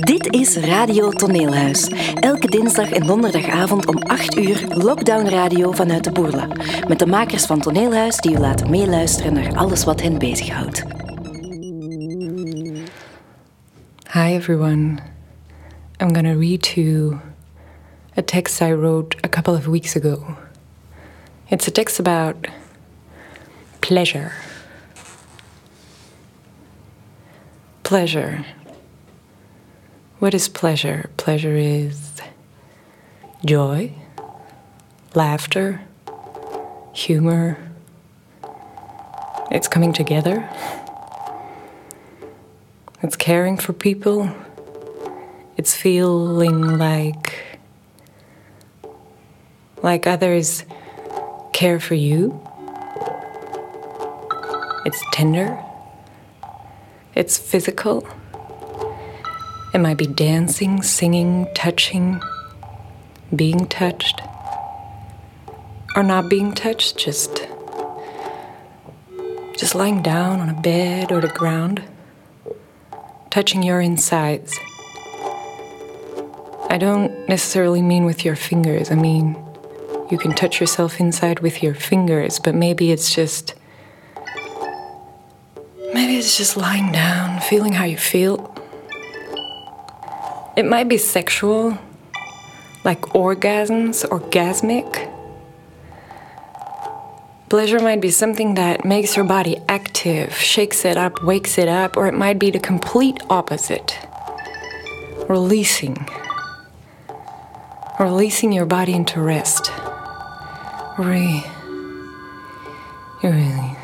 Dit 0.00 0.34
is 0.34 0.56
Radio 0.56 1.10
Toneelhuis. 1.10 1.88
Elke 2.14 2.46
dinsdag 2.46 2.90
en 2.90 3.06
donderdagavond 3.06 3.86
om 3.86 3.96
8 4.02 4.36
uur 4.36 4.64
Lockdown 4.68 5.28
Radio 5.28 5.72
vanuit 5.72 6.04
de 6.04 6.12
Boerla. 6.12 6.46
Met 6.88 6.98
de 6.98 7.06
makers 7.06 7.46
van 7.46 7.60
Toneelhuis 7.60 8.16
die 8.16 8.32
u 8.32 8.38
laten 8.38 8.70
meeluisteren 8.70 9.32
naar 9.32 9.56
alles 9.56 9.84
wat 9.84 10.02
hen 10.02 10.18
bezighoudt. 10.18 10.84
Hi 14.12 14.34
everyone. 14.34 15.11
I'm 16.02 16.12
going 16.12 16.24
to 16.24 16.32
read 16.32 16.64
to 16.64 16.80
you 16.80 17.22
a 18.16 18.22
text 18.22 18.60
I 18.60 18.72
wrote 18.72 19.14
a 19.22 19.28
couple 19.28 19.54
of 19.54 19.68
weeks 19.68 19.94
ago. 19.94 20.36
It's 21.48 21.68
a 21.68 21.70
text 21.70 22.00
about 22.00 22.48
pleasure. 23.82 24.32
Pleasure. 27.84 28.44
What 30.18 30.34
is 30.34 30.48
pleasure? 30.48 31.08
Pleasure 31.18 31.54
is 31.54 32.20
joy, 33.44 33.94
laughter, 35.14 35.82
humor. 36.92 37.58
It's 39.52 39.68
coming 39.68 39.92
together. 39.92 40.50
It's 43.04 43.14
caring 43.14 43.56
for 43.56 43.72
people. 43.72 44.34
It's 45.62 45.76
feeling 45.76 46.76
like 46.76 47.60
like 49.80 50.08
others 50.08 50.64
care 51.52 51.78
for 51.78 51.94
you. 51.94 52.42
It's 54.84 55.00
tender. 55.12 55.62
It's 57.14 57.38
physical. 57.38 58.04
It 59.72 59.78
might 59.78 59.98
be 59.98 60.08
dancing, 60.08 60.82
singing, 60.82 61.46
touching, 61.54 62.20
being 63.36 63.66
touched, 63.68 64.20
or 65.94 66.02
not 66.02 66.28
being 66.28 66.54
touched, 66.54 66.98
just 66.98 67.46
just 69.56 69.76
lying 69.76 70.02
down 70.02 70.40
on 70.40 70.48
a 70.48 70.60
bed 70.60 71.12
or 71.12 71.20
the 71.20 71.28
ground, 71.28 71.84
touching 73.30 73.62
your 73.62 73.80
insides. 73.80 74.58
I 76.72 76.78
don't 76.78 77.28
necessarily 77.28 77.82
mean 77.82 78.06
with 78.06 78.24
your 78.24 78.34
fingers. 78.34 78.90
I 78.90 78.94
mean, 78.94 79.36
you 80.10 80.16
can 80.16 80.32
touch 80.32 80.58
yourself 80.58 81.00
inside 81.00 81.40
with 81.40 81.62
your 81.62 81.74
fingers, 81.74 82.38
but 82.38 82.54
maybe 82.54 82.90
it's 82.90 83.14
just 83.14 83.54
maybe 85.92 86.16
it's 86.16 86.38
just 86.38 86.56
lying 86.56 86.90
down, 86.90 87.42
feeling 87.42 87.74
how 87.74 87.84
you 87.84 87.98
feel. 87.98 88.54
It 90.56 90.64
might 90.64 90.88
be 90.88 90.96
sexual, 90.96 91.76
like 92.86 93.02
orgasms, 93.12 94.08
orgasmic. 94.08 95.12
Pleasure 97.50 97.80
might 97.80 98.00
be 98.00 98.10
something 98.10 98.54
that 98.54 98.86
makes 98.86 99.14
your 99.14 99.26
body 99.26 99.58
active, 99.68 100.32
shakes 100.32 100.86
it 100.86 100.96
up, 100.96 101.22
wakes 101.22 101.58
it 101.58 101.68
up, 101.68 101.98
or 101.98 102.06
it 102.06 102.14
might 102.14 102.38
be 102.38 102.50
the 102.50 102.58
complete 102.58 103.18
opposite. 103.28 103.98
Releasing. 105.28 106.08
Releasing 108.02 108.50
your 108.50 108.66
body 108.66 108.94
into 108.94 109.20
rest. 109.20 109.70
Re. 110.98 111.44
Really. 113.22 113.76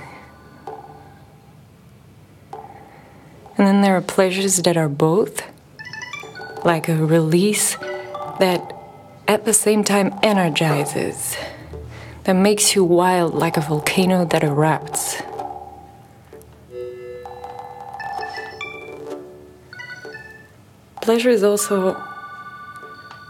And 3.57 3.65
then 3.65 3.81
there 3.83 3.97
are 3.97 4.01
pleasures 4.01 4.57
that 4.57 4.77
are 4.77 4.89
both 4.89 5.41
like 6.65 6.89
a 6.89 6.97
release 6.97 7.77
that 8.41 8.75
at 9.29 9.45
the 9.45 9.55
same 9.55 9.85
time 9.85 10.13
energizes, 10.25 11.37
that 12.25 12.33
makes 12.33 12.75
you 12.75 12.83
wild 12.83 13.35
like 13.35 13.57
a 13.57 13.61
volcano 13.61 14.25
that 14.25 14.43
erupts. 14.43 15.25
Pleasure 21.03 21.31
is 21.31 21.45
also 21.45 22.03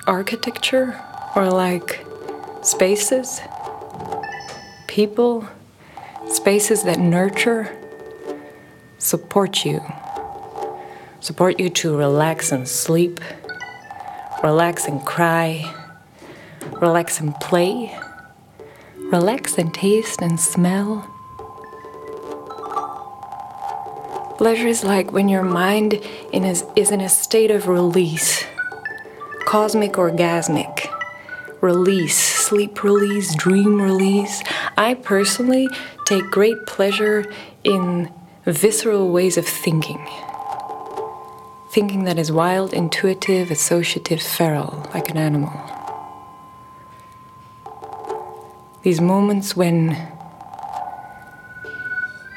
architecture 0.09 0.99
or 1.37 1.51
like 1.51 2.05
spaces, 2.63 3.41
people, 4.87 5.47
spaces 6.29 6.83
that 6.85 6.99
nurture, 6.99 7.71
support 8.97 9.65
you. 9.67 9.81
Support 11.21 11.61
you 11.61 11.69
to 11.71 11.95
relax 11.95 12.53
and 12.53 12.67
sleep, 12.67 13.21
relax 14.43 14.87
and 14.87 15.05
cry, 15.05 15.75
relax 16.81 17.21
and 17.21 17.35
play, 17.35 17.95
relax 19.13 19.59
and 19.59 19.75
taste 19.75 20.23
and 20.23 20.41
smell. 20.41 21.15
Pleasure 24.39 24.69
is 24.69 24.85
like 24.85 25.13
when 25.13 25.29
your 25.29 25.43
mind 25.43 26.01
in 26.33 26.45
is, 26.45 26.65
is 26.77 26.91
in 26.93 27.01
a 27.01 27.09
state 27.09 27.51
of 27.51 27.69
release, 27.69 28.47
cosmic 29.49 29.93
orgasmic, 29.93 30.95
release, 31.63 32.19
sleep 32.19 32.85
release, 32.85 33.35
dream 33.35 33.81
release. 33.81 34.43
I 34.77 34.93
personally 34.93 35.71
take 36.05 36.31
great 36.31 36.67
pleasure 36.67 37.25
in 37.65 38.13
visceral 38.45 39.11
ways 39.11 39.39
of 39.39 39.47
thinking 39.47 40.07
thinking 41.71 42.05
that 42.05 42.19
is 42.19 42.33
wild, 42.33 42.73
intuitive, 42.75 43.51
associative, 43.51 44.21
feral, 44.21 44.87
like 44.95 45.11
an 45.11 45.17
animal. 45.17 45.53
These 48.83 49.01
moments 49.01 49.57
when 49.57 49.95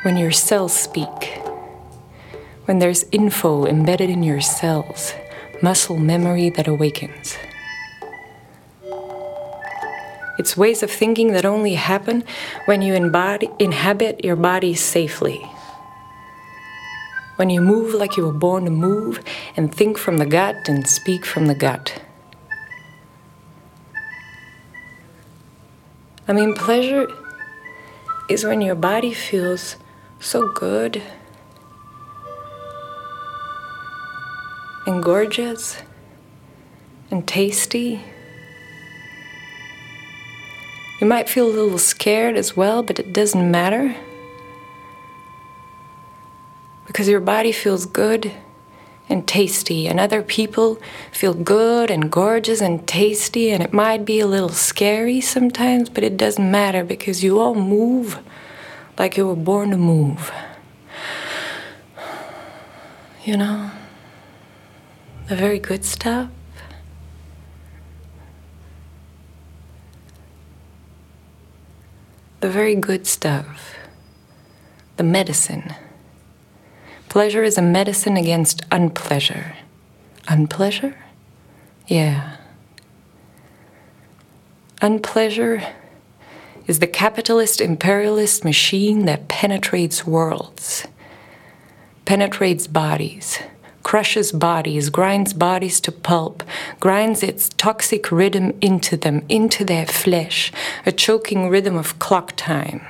when 0.03 0.15
your 0.15 0.31
cells 0.31 0.73
speak, 0.73 1.41
when 2.65 2.79
there's 2.79 3.03
info 3.11 3.65
embedded 3.65 4.09
in 4.09 4.23
your 4.23 4.41
cells, 4.41 5.13
muscle 5.61 5.97
memory 5.97 6.49
that 6.49 6.67
awakens. 6.67 7.37
It's 10.39 10.57
ways 10.57 10.81
of 10.81 10.89
thinking 10.89 11.33
that 11.33 11.45
only 11.45 11.75
happen 11.75 12.23
when 12.65 12.81
you 12.81 12.93
embody, 12.93 13.49
inhabit 13.59 14.23
your 14.25 14.35
body 14.35 14.73
safely 14.73 15.41
when 17.41 17.49
you 17.49 17.59
move 17.59 17.95
like 17.95 18.17
you 18.17 18.23
were 18.23 18.31
born 18.31 18.65
to 18.65 18.69
move 18.69 19.19
and 19.57 19.73
think 19.73 19.97
from 19.97 20.19
the 20.19 20.27
gut 20.27 20.69
and 20.69 20.87
speak 20.87 21.25
from 21.25 21.47
the 21.47 21.55
gut. 21.55 21.99
I 26.27 26.33
mean, 26.33 26.53
pleasure 26.53 27.07
is 28.29 28.45
when 28.45 28.61
your 28.61 28.75
body 28.75 29.11
feels 29.11 29.75
so 30.19 30.49
good 30.49 31.01
and 34.85 35.03
gorgeous 35.03 35.77
and 37.09 37.27
tasty. 37.27 38.01
You 40.99 41.07
might 41.07 41.29
feel 41.29 41.47
a 41.47 41.51
little 41.51 41.77
scared 41.77 42.35
as 42.35 42.55
well, 42.55 42.83
but 42.83 42.99
it 42.99 43.13
doesn't 43.13 43.49
matter 43.49 43.95
because 46.85 47.07
your 47.07 47.19
body 47.19 47.51
feels 47.51 47.85
good 47.85 48.31
and 49.09 49.27
tasty, 49.27 49.87
and 49.87 49.99
other 49.99 50.21
people 50.21 50.79
feel 51.11 51.33
good 51.33 51.91
and 51.91 52.09
gorgeous 52.11 52.61
and 52.61 52.87
tasty, 52.87 53.49
and 53.51 53.61
it 53.61 53.73
might 53.73 54.05
be 54.05 54.19
a 54.19 54.27
little 54.27 54.49
scary 54.49 55.19
sometimes, 55.19 55.89
but 55.89 56.03
it 56.03 56.15
doesn't 56.15 56.49
matter 56.49 56.83
because 56.83 57.23
you 57.23 57.39
all 57.39 57.55
move 57.55 58.19
like 58.97 59.17
you 59.17 59.27
were 59.27 59.35
born 59.35 59.71
to 59.71 59.77
move. 59.77 60.31
You 63.25 63.37
know, 63.37 63.71
the 65.31 65.37
very 65.37 65.59
good 65.59 65.85
stuff. 65.85 66.29
The 72.41 72.49
very 72.49 72.75
good 72.75 73.07
stuff. 73.07 73.77
The 74.97 75.03
medicine. 75.05 75.73
Pleasure 77.07 77.43
is 77.43 77.57
a 77.57 77.61
medicine 77.61 78.17
against 78.17 78.65
unpleasure. 78.73 79.55
Unpleasure? 80.27 80.97
Yeah. 81.87 82.35
Unpleasure 84.81 85.65
is 86.67 86.79
the 86.79 86.87
capitalist 86.87 87.61
imperialist 87.61 88.43
machine 88.43 89.05
that 89.05 89.29
penetrates 89.29 90.05
worlds, 90.05 90.85
penetrates 92.03 92.67
bodies, 92.67 93.39
crushes 93.83 94.31
bodies, 94.31 94.89
grinds 94.89 95.33
bodies 95.33 95.79
to 95.81 95.91
pulp, 95.91 96.43
grinds 96.79 97.23
its 97.23 97.49
toxic 97.49 98.11
rhythm 98.11 98.57
into 98.61 98.97
them, 98.97 99.23
into 99.29 99.65
their 99.65 99.85
flesh, 99.85 100.51
a 100.85 100.91
choking 100.91 101.49
rhythm 101.49 101.75
of 101.75 101.99
clock 101.99 102.33
time, 102.35 102.81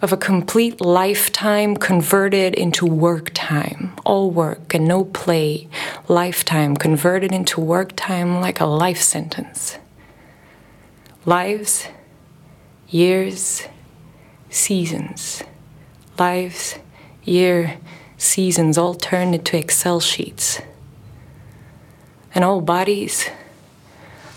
of 0.00 0.12
a 0.12 0.16
complete 0.16 0.80
lifetime 0.80 1.76
converted 1.76 2.54
into 2.54 2.86
work 2.86 3.30
time, 3.34 3.92
all 4.04 4.30
work 4.30 4.74
and 4.74 4.86
no 4.86 5.04
play, 5.04 5.68
lifetime 6.06 6.76
converted 6.76 7.32
into 7.32 7.60
work 7.60 7.92
time 7.96 8.40
like 8.40 8.60
a 8.60 8.66
life 8.66 9.00
sentence. 9.00 9.78
Lives, 11.24 11.88
years, 12.88 13.66
seasons, 14.50 15.42
lives, 16.18 16.76
year, 17.24 17.76
seasons 18.18 18.76
all 18.76 18.94
turned 18.94 19.34
into 19.34 19.56
Excel 19.56 20.00
sheets. 20.00 20.60
And 22.34 22.44
all 22.44 22.60
bodies, 22.60 23.30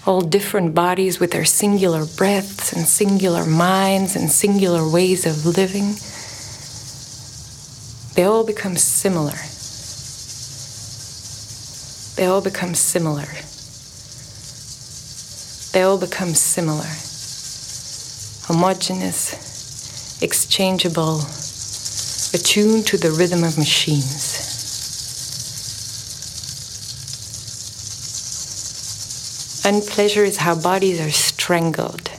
all 0.06 0.22
different 0.22 0.74
bodies 0.74 1.20
with 1.20 1.32
their 1.32 1.46
singular 1.46 2.06
breaths 2.06 2.72
and 2.72 2.86
singular 2.86 3.46
minds 3.46 4.16
and 4.16 4.32
singular 4.32 4.90
ways 4.90 5.26
of 5.26 5.46
living, 5.46 5.96
they 8.16 8.24
all 8.24 8.46
become 8.46 8.78
similar. 8.78 9.38
They 12.16 12.28
all 12.28 12.42
become 12.42 12.76
similar. 12.76 13.26
They 15.74 15.82
all 15.84 15.98
become 15.98 16.34
similar. 16.34 16.88
Homogeneous, 18.48 20.22
exchangeable, 20.22 21.22
attuned 22.34 22.88
to 22.88 22.98
the 22.98 23.12
rhythm 23.12 23.44
of 23.44 23.58
machines. 23.58 24.50
Unpleasure 29.66 30.24
is 30.24 30.38
how 30.38 30.56
bodies 30.56 31.02
are 31.02 31.12
strangled, 31.12 32.10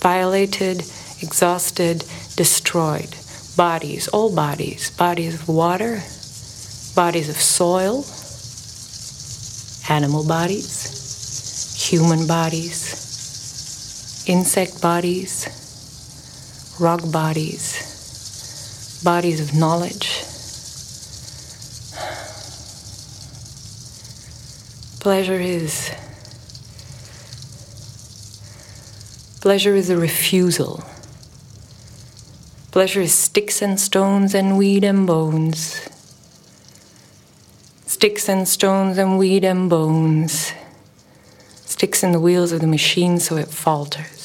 violated, 0.00 0.82
exhausted, 1.22 2.04
destroyed. 2.36 3.16
Bodies, 3.56 4.08
all 4.08 4.34
bodies, 4.34 4.90
bodies 4.90 5.34
of 5.34 5.48
water, 5.48 6.02
bodies 6.94 7.28
of 7.28 7.36
soil, 7.36 8.04
animal 9.90 10.26
bodies, 10.26 11.74
human 11.76 12.26
bodies, 12.26 14.24
insect 14.26 14.80
bodies, 14.80 15.48
rock 16.78 17.02
bodies 17.10 17.71
bodies 19.02 19.40
of 19.40 19.54
knowledge. 19.54 20.22
Pleasure 25.00 25.40
is. 25.40 25.90
Pleasure 29.40 29.74
is 29.74 29.90
a 29.90 29.96
refusal. 29.96 30.84
Pleasure 32.70 33.00
is 33.00 33.12
sticks 33.12 33.60
and 33.60 33.78
stones 33.78 34.34
and 34.34 34.56
weed 34.56 34.84
and 34.84 35.06
bones. 35.06 35.88
Sticks 37.86 38.28
and 38.28 38.46
stones 38.46 38.96
and 38.98 39.18
weed 39.18 39.44
and 39.44 39.68
bones. 39.68 40.52
Sticks 41.66 42.04
in 42.04 42.12
the 42.12 42.20
wheels 42.20 42.52
of 42.52 42.60
the 42.60 42.66
machine 42.68 43.18
so 43.18 43.36
it 43.36 43.48
falters. 43.48 44.21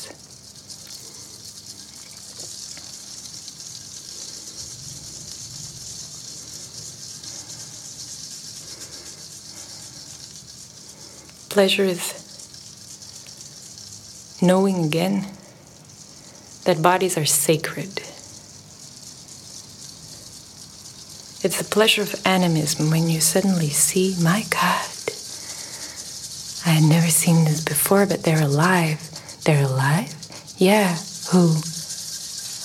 Pleasure 11.57 11.85
is 11.85 12.13
knowing 14.43 14.85
again 14.85 15.25
that 16.65 16.83
bodies 16.83 17.17
are 17.17 17.25
sacred. 17.25 17.89
It's 21.43 21.57
the 21.57 21.67
pleasure 21.67 22.03
of 22.03 22.13
animism 22.27 22.91
when 22.91 23.09
you 23.09 23.19
suddenly 23.21 23.69
see, 23.69 24.15
my 24.21 24.43
God, 24.51 24.85
I 26.63 26.77
had 26.77 26.83
never 26.87 27.07
seen 27.07 27.45
this 27.45 27.65
before, 27.65 28.05
but 28.05 28.21
they're 28.21 28.43
alive. 28.43 29.01
They're 29.43 29.65
alive? 29.65 30.13
Yeah. 30.57 30.95
Who? 31.31 31.55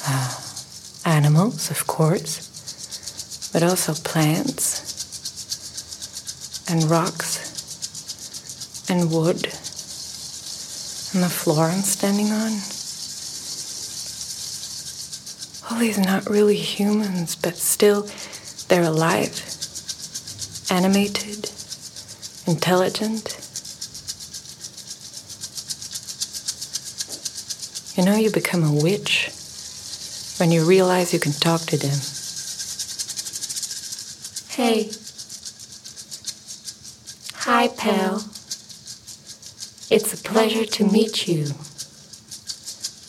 Uh, 0.07 0.37
animals, 1.07 1.71
of 1.71 1.87
course, 1.87 3.51
but 3.55 3.63
also 3.63 3.95
plants 3.95 4.83
and 6.69 6.85
rocks 6.91 7.42
and 8.89 9.11
wood 9.11 9.47
and 11.15 11.23
the 11.23 11.29
floor 11.29 11.67
I'm 11.67 11.83
standing 11.83 12.33
on. 12.33 12.53
All 15.71 15.79
these 15.79 15.99
not 15.99 16.29
really 16.29 16.57
humans, 16.57 17.37
but 17.37 17.57
still 17.57 18.09
they're 18.69 18.83
alive, 18.83 19.35
animated, 20.71 21.51
intelligent. 22.47 23.39
You 27.97 28.05
know, 28.05 28.17
you 28.17 28.31
become 28.31 28.65
a 28.65 28.73
witch 28.73 29.31
when 30.39 30.51
you 30.51 30.65
realize 30.65 31.13
you 31.13 31.21
can 31.21 31.33
talk 31.33 31.61
to 31.63 31.77
them. 31.77 31.99
Hey. 34.49 34.91
Hi, 37.45 37.69
pal. 37.69 38.32
It's 39.95 40.15
a 40.15 40.17
pleasure 40.17 40.65
to 40.65 40.85
meet 40.91 41.29
you, 41.29 41.49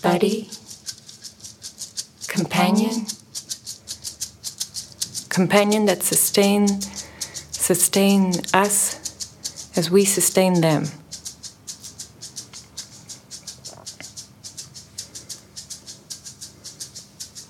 buddy, 0.01 0.49
companion, 2.27 3.05
companion 5.29 5.85
that 5.85 6.03
sustain 6.03 6.67
sustain 7.51 8.33
us 8.53 8.99
as 9.77 9.89
we 9.89 10.03
sustain 10.03 10.59
them. 10.59 10.83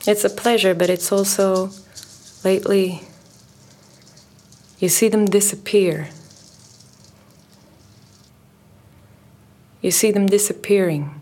It's 0.05 0.23
a 0.23 0.29
pleasure, 0.29 0.75
but 0.75 0.91
it's 0.91 1.11
also 1.11 1.71
lately 2.43 3.01
you 4.77 4.89
see 4.89 5.07
them 5.07 5.25
disappear. 5.25 6.09
You 9.83 9.91
see 9.91 10.11
them 10.11 10.27
disappearing. 10.27 11.13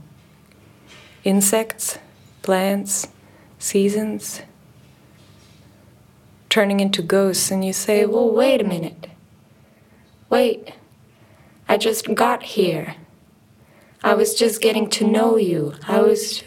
Insects, 1.24 1.98
plants, 2.44 3.08
seasons, 3.58 4.44
turning 6.48 6.80
into 6.80 7.02
ghosts, 7.02 7.50
and 7.50 7.66
you 7.66 7.74
say, 7.74 8.06
Well, 8.06 8.32
wait 8.32 8.62
a 8.62 8.64
minute. 8.64 9.08
Wait, 10.30 10.74
I 11.68 11.78
just 11.78 12.14
got 12.14 12.44
here. 12.44 12.96
I 14.04 14.14
was 14.14 14.36
just 14.36 14.62
getting 14.62 14.88
to 14.92 15.08
know 15.08 15.38
you. 15.38 15.74
I 15.88 16.02
was. 16.02 16.44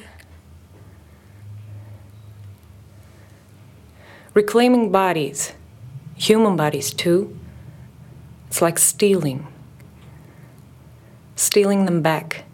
Reclaiming 4.34 4.90
bodies, 4.92 5.52
human 6.16 6.56
bodies 6.56 6.94
too, 6.94 7.36
it's 8.48 8.62
like 8.62 8.78
stealing 8.78 9.46
stealing 11.44 11.84
them 11.84 12.00
back. 12.02 12.44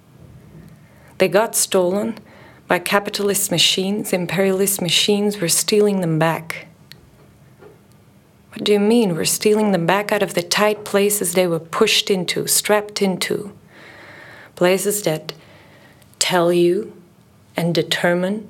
They 1.19 1.29
got 1.29 1.55
stolen 1.55 2.19
by 2.67 2.79
capitalist 2.79 3.51
machines, 3.51 4.13
imperialist 4.13 4.81
machines, 4.83 5.41
we're 5.41 5.49
stealing 5.49 6.01
them 6.01 6.19
back. 6.19 6.67
What 8.51 8.65
do 8.65 8.73
you 8.73 8.81
mean? 8.81 9.15
We're 9.15 9.25
stealing 9.25 9.73
them 9.73 9.87
back 9.87 10.13
out 10.13 10.23
of 10.23 10.35
the 10.35 10.43
tight 10.43 10.85
places 10.85 11.33
they 11.33 11.47
were 11.47 11.61
pushed 11.61 12.11
into, 12.11 12.47
strapped 12.47 13.01
into. 13.01 13.53
Places 14.57 15.03
that 15.03 15.33
tell 16.19 16.53
you 16.53 16.93
and 17.57 17.75
determine 17.75 18.49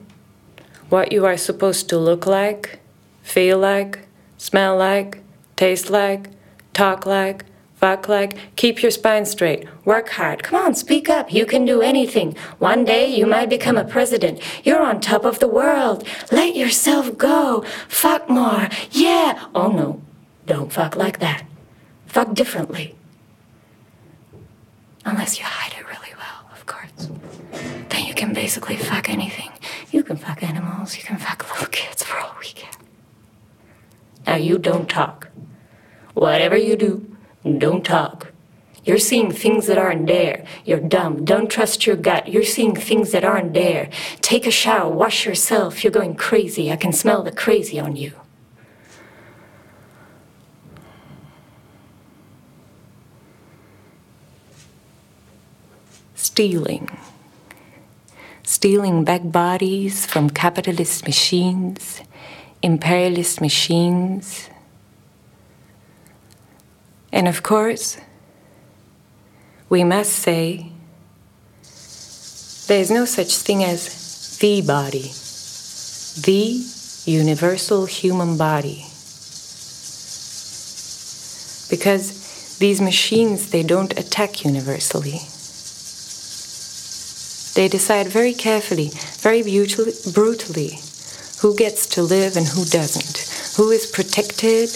what 0.89 1.13
you 1.13 1.27
are 1.27 1.37
supposed 1.37 1.89
to 1.91 1.99
look 1.99 2.27
like, 2.27 2.81
feel 3.23 3.59
like, 3.59 4.07
smell 4.39 4.77
like, 4.77 5.23
taste 5.57 5.91
like, 5.91 6.29
talk 6.73 7.05
like, 7.05 7.45
Fuck 7.81 8.09
like, 8.11 8.37
keep 8.57 8.83
your 8.83 8.91
spine 8.91 9.25
straight, 9.25 9.67
work 9.87 10.11
hard. 10.11 10.43
Come 10.43 10.61
on, 10.61 10.75
speak 10.75 11.09
up. 11.09 11.33
You 11.33 11.47
can 11.47 11.65
do 11.65 11.81
anything. 11.81 12.37
One 12.59 12.85
day 12.85 13.07
you 13.09 13.25
might 13.25 13.49
become 13.49 13.79
a 13.79 13.85
president. 13.85 14.43
You're 14.67 14.83
on 14.83 15.01
top 15.01 15.25
of 15.25 15.39
the 15.39 15.49
world. 15.49 16.07
Let 16.31 16.55
yourself 16.55 17.17
go. 17.17 17.65
Fuck 17.89 18.29
more. 18.29 18.69
Yeah. 18.91 19.47
Oh 19.55 19.73
no, 19.73 20.03
don't 20.45 20.71
fuck 20.71 20.95
like 20.95 21.21
that. 21.21 21.45
Fuck 22.07 22.35
differently. 22.35 22.95
Unless 25.07 25.39
you 25.39 25.47
hide 25.47 25.73
it 25.73 25.87
really 25.89 26.15
well, 26.19 26.51
of 26.53 26.67
course. 26.67 27.09
Then 27.89 28.05
you 28.05 28.13
can 28.13 28.35
basically 28.35 28.77
fuck 28.77 29.09
anything. 29.09 29.51
You 29.91 30.03
can 30.03 30.19
fuck 30.19 30.43
animals, 30.43 30.99
you 30.99 31.03
can 31.03 31.17
fuck 31.17 31.51
little 31.51 31.69
kids 31.69 32.03
for 32.03 32.19
all 32.19 32.35
we 32.39 32.49
care. 32.49 32.71
Now 34.27 34.37
you 34.37 34.59
don't 34.59 34.87
talk. 34.87 35.29
Whatever 36.13 36.59
you 36.59 36.77
do, 36.77 37.10
don't 37.45 37.85
talk. 37.85 38.33
You're 38.85 38.99
seeing 38.99 39.31
things 39.31 39.67
that 39.67 39.79
aren't 39.79 40.07
there. 40.07 40.45
You're 40.65 40.81
dumb. 40.81 41.25
Don't 41.25 41.51
trust 41.51 41.87
your 41.87 41.97
gut. 41.97 42.29
You're 42.29 42.45
seeing 42.45 42.75
things 42.75 43.13
that 43.13 43.25
aren't 43.25 43.55
there. 43.55 43.91
Take 44.21 44.47
a 44.47 44.51
shower. 44.51 44.91
Wash 44.91 45.27
yourself. 45.27 45.85
You're 45.85 45.91
going 45.91 46.15
crazy. 46.15 46.73
I 46.73 46.77
can 46.77 46.93
smell 46.93 47.23
the 47.23 47.33
crazy 47.33 47.79
on 47.79 47.97
you. 47.97 48.13
Stealing. 56.15 56.91
Stealing 58.43 59.05
back 59.05 59.23
bodies 59.25 60.07
from 60.07 60.29
capitalist 60.29 61.07
machines, 61.07 62.03
imperialist 62.63 63.41
machines. 63.41 64.50
And 67.13 67.27
of 67.29 67.43
course, 67.43 67.97
we 69.69 69.85
must 69.85 70.13
say 70.13 70.73
there 72.67 72.81
is 72.81 72.91
no 72.91 73.05
such 73.05 73.37
thing 73.37 73.65
as 73.65 74.39
the 74.39 74.63
body, 74.63 75.11
the 76.23 76.65
universal 77.05 77.87
human 77.87 78.37
body. 78.37 78.87
Because 81.69 82.59
these 82.59 82.81
machines, 82.81 83.51
they 83.51 83.63
don't 83.63 83.99
attack 83.99 84.45
universally. 84.45 85.21
They 87.55 87.69
decide 87.69 88.07
very 88.07 88.35
carefully, 88.35 88.91
very 89.19 89.43
brutally, 89.43 90.79
who 91.41 91.57
gets 91.57 91.87
to 91.95 92.03
live 92.03 92.37
and 92.37 92.47
who 92.47 92.65
doesn't, 92.65 93.57
who 93.57 93.71
is 93.71 93.87
protected 93.87 94.69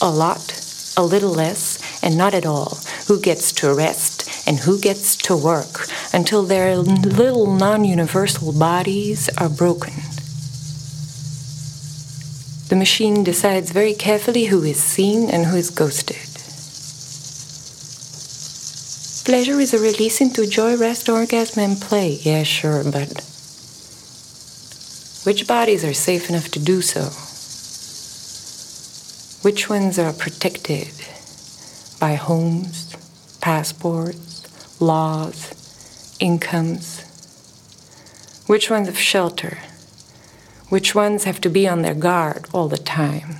a 0.00 0.10
lot, 0.10 0.54
a 0.96 1.02
little 1.02 1.32
less, 1.32 1.73
and 2.04 2.18
not 2.18 2.34
at 2.34 2.44
all, 2.44 2.78
who 3.08 3.18
gets 3.18 3.50
to 3.50 3.74
rest 3.74 4.46
and 4.46 4.58
who 4.58 4.78
gets 4.78 5.16
to 5.16 5.34
work 5.34 5.88
until 6.12 6.42
their 6.42 6.76
little 6.76 7.46
non 7.46 7.84
universal 7.84 8.52
bodies 8.52 9.30
are 9.38 9.48
broken. 9.48 9.94
The 12.68 12.76
machine 12.76 13.24
decides 13.24 13.70
very 13.72 13.94
carefully 13.94 14.44
who 14.46 14.62
is 14.62 14.82
seen 14.82 15.30
and 15.30 15.46
who 15.46 15.56
is 15.56 15.70
ghosted. 15.70 16.16
Pleasure 19.24 19.58
is 19.58 19.72
a 19.72 19.78
release 19.78 20.20
into 20.20 20.46
joy, 20.46 20.76
rest, 20.76 21.08
orgasm, 21.08 21.62
and 21.62 21.80
play. 21.80 22.18
Yeah, 22.22 22.42
sure, 22.42 22.84
but 22.84 23.24
which 25.24 25.46
bodies 25.46 25.82
are 25.84 25.94
safe 25.94 26.28
enough 26.28 26.50
to 26.50 26.58
do 26.58 26.82
so? 26.82 27.04
Which 29.42 29.70
ones 29.70 29.98
are 29.98 30.12
protected 30.12 30.92
by 32.04 32.16
homes, 32.16 32.94
passports, 33.40 34.78
laws, 34.78 36.14
incomes? 36.20 37.00
Which 38.46 38.68
ones 38.68 38.88
have 38.88 38.98
shelter? 38.98 39.56
Which 40.68 40.94
ones 40.94 41.24
have 41.24 41.40
to 41.40 41.48
be 41.48 41.66
on 41.66 41.80
their 41.80 41.94
guard 41.94 42.44
all 42.52 42.68
the 42.68 42.76
time? 42.76 43.36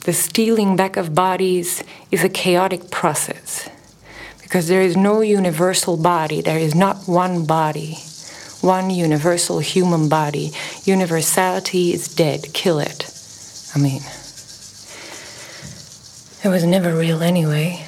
The 0.00 0.12
stealing 0.12 0.74
back 0.74 0.96
of 0.96 1.14
bodies 1.14 1.84
is 2.10 2.24
a 2.24 2.28
chaotic 2.28 2.90
process 2.90 3.68
because 4.42 4.66
there 4.66 4.82
is 4.82 4.96
no 4.96 5.20
universal 5.20 5.96
body, 5.96 6.40
there 6.40 6.58
is 6.58 6.74
not 6.74 7.06
one 7.06 7.46
body, 7.46 7.98
one 8.60 8.90
universal 8.90 9.60
human 9.60 10.08
body. 10.08 10.50
Universality 10.82 11.92
is 11.92 12.12
dead, 12.12 12.52
kill 12.54 12.80
it. 12.80 13.08
I 13.76 13.78
mean, 13.78 14.02
it 16.44 16.48
was 16.48 16.64
never 16.64 16.94
real 16.94 17.22
anyway. 17.22 17.82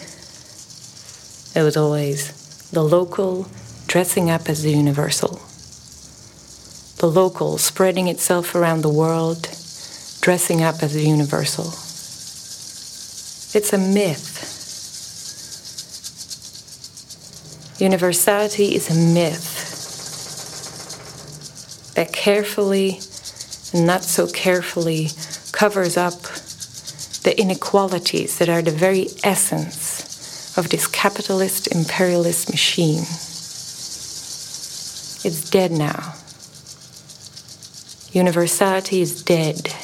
It 1.55 1.63
was 1.63 1.77
always 1.77 2.71
the 2.71 2.83
local 2.83 3.47
dressing 3.87 4.31
up 4.31 4.49
as 4.49 4.63
the 4.63 4.71
universal. 4.71 5.43
The 6.97 7.07
local 7.07 7.59
spreading 7.59 8.09
itself 8.09 8.55
around 8.55 8.81
the 8.81 8.89
world, 8.89 9.43
dressing 10.23 10.63
up 10.63 10.83
as 10.83 10.95
the 10.95 11.03
universal. 11.03 11.67
It's 13.55 13.75
a 13.75 13.79
myth. 13.79 14.33
Universality 17.79 18.75
is 18.75 18.91
a 18.91 18.95
myth 18.95 19.53
that 21.95 22.11
carefully 22.15 23.01
and 23.75 23.87
not 23.87 24.03
so 24.03 24.27
carefully 24.27 25.11
covers 25.53 25.99
up 25.99 26.15
the 27.27 27.39
inequalities 27.41 28.39
that 28.39 28.49
are 28.49 28.63
the 28.63 28.71
very 28.71 29.09
essence 29.25 30.57
of 30.57 30.69
this 30.69 30.87
capitalist 30.87 31.67
imperialist 31.75 32.49
machine. 32.51 33.01
It's 35.27 35.51
dead 35.51 35.73
now. 35.73 36.15
Universality 38.13 39.01
is 39.01 39.25
dead. 39.25 39.75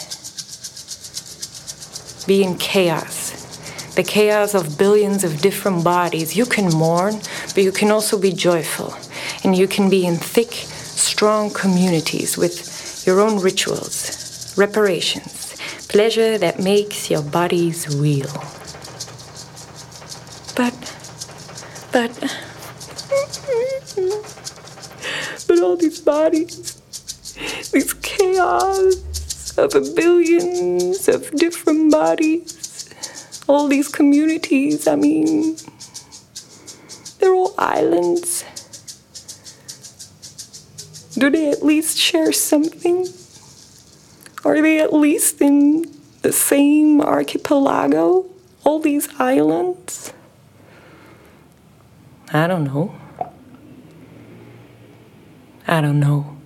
Be 2.28 2.44
in 2.44 2.56
chaos. 2.58 3.32
The 3.96 4.04
chaos 4.04 4.54
of 4.54 4.78
billions 4.78 5.24
of 5.24 5.40
different 5.40 5.82
bodies. 5.82 6.36
You 6.36 6.46
can 6.46 6.72
mourn, 6.72 7.16
but 7.54 7.64
you 7.64 7.72
can 7.72 7.90
also 7.90 8.20
be 8.20 8.30
joyful. 8.30 8.94
And 9.42 9.58
you 9.58 9.66
can 9.66 9.90
be 9.90 10.06
in 10.06 10.14
thick, 10.14 10.52
strong 10.52 11.50
communities 11.52 12.38
with 12.38 13.04
your 13.04 13.20
own 13.20 13.40
rituals, 13.40 14.54
reparations, 14.56 15.41
pleasure 15.92 16.38
that 16.38 16.58
makes 16.58 17.10
your 17.10 17.20
bodies 17.20 17.86
real. 17.94 18.32
But, 20.56 20.72
but, 21.92 22.10
but 25.46 25.58
all 25.62 25.76
these 25.76 26.00
bodies, 26.00 26.80
this 27.72 27.92
chaos 27.92 29.58
of 29.58 29.74
a 29.74 29.82
billions 29.94 31.08
of 31.08 31.30
different 31.32 31.92
bodies, 31.92 32.88
all 33.46 33.68
these 33.68 33.88
communities, 33.88 34.88
I 34.88 34.96
mean, 34.96 35.58
they're 37.18 37.34
all 37.34 37.54
islands. 37.58 38.44
Do 41.18 41.28
they 41.28 41.50
at 41.50 41.62
least 41.62 41.98
share 41.98 42.32
something? 42.32 43.06
Are 44.44 44.60
they 44.60 44.80
at 44.80 44.92
least 44.92 45.40
in 45.40 45.84
the 46.22 46.32
same 46.32 47.00
archipelago? 47.00 48.26
All 48.64 48.80
these 48.80 49.08
islands? 49.18 50.12
I 52.32 52.46
don't 52.46 52.64
know. 52.64 52.94
I 55.66 55.80
don't 55.80 56.00
know. 56.00 56.38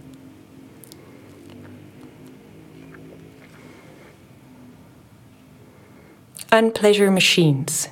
Unpleasure 6.52 7.10
machines. 7.10 7.88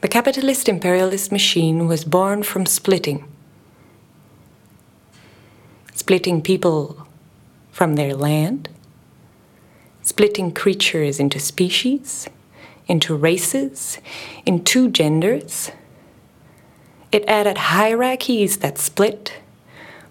The 0.00 0.08
capitalist 0.08 0.68
imperialist 0.68 1.30
machine 1.30 1.86
was 1.86 2.04
born 2.04 2.42
from 2.42 2.64
splitting. 2.64 3.29
Splitting 6.02 6.42
people 6.42 7.06
from 7.70 7.94
their 7.94 8.14
land, 8.14 8.68
splitting 10.02 10.50
creatures 10.52 11.20
into 11.20 11.38
species 11.38 12.28
into 12.90 13.14
races, 13.14 13.98
into 14.44 14.90
genders. 14.90 15.70
It 17.12 17.24
added 17.28 17.56
hierarchies 17.56 18.56
that 18.58 18.78
split, 18.78 19.34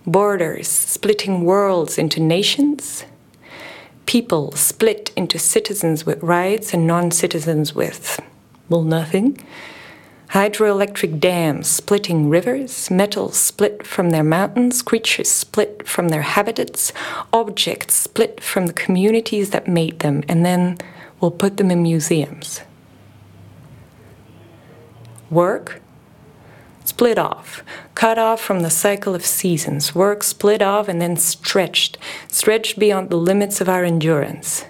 borders 0.07 0.69
splitting 0.69 1.43
worlds 1.43 1.97
into 1.97 2.21
nations, 2.21 3.03
people 4.05 4.53
split 4.53 5.11
into 5.17 5.37
citizens 5.37 6.05
with 6.05 6.23
rights 6.23 6.73
and 6.73 6.87
non 6.87 7.11
citizens 7.11 7.75
with, 7.75 8.21
well, 8.69 8.83
nothing. 8.83 9.37
Hydroelectric 10.31 11.19
dams 11.19 11.67
splitting 11.67 12.29
rivers, 12.29 12.91
metals 12.91 13.35
split 13.35 13.87
from 13.87 14.11
their 14.11 14.23
mountains, 14.23 14.83
creatures 14.83 15.27
split 15.27 15.87
from 15.87 16.09
their 16.09 16.21
habitats, 16.21 16.93
objects 17.33 17.95
split 17.95 18.39
from 18.39 18.67
the 18.67 18.73
communities 18.73 19.49
that 19.49 19.67
made 19.67 19.99
them, 19.99 20.23
and 20.27 20.45
then 20.45 20.77
we'll 21.19 21.31
put 21.31 21.57
them 21.57 21.71
in 21.71 21.81
museums. 21.81 22.61
Work? 25.31 25.81
Split 26.85 27.17
off, 27.17 27.63
cut 27.95 28.19
off 28.19 28.39
from 28.39 28.61
the 28.61 28.69
cycle 28.69 29.15
of 29.15 29.25
seasons, 29.25 29.95
work 29.95 30.21
split 30.21 30.61
off 30.61 30.87
and 30.87 31.01
then 31.01 31.15
stretched, 31.15 31.97
stretched 32.27 32.77
beyond 32.77 33.09
the 33.09 33.17
limits 33.17 33.61
of 33.61 33.69
our 33.69 33.83
endurance. 33.83 34.65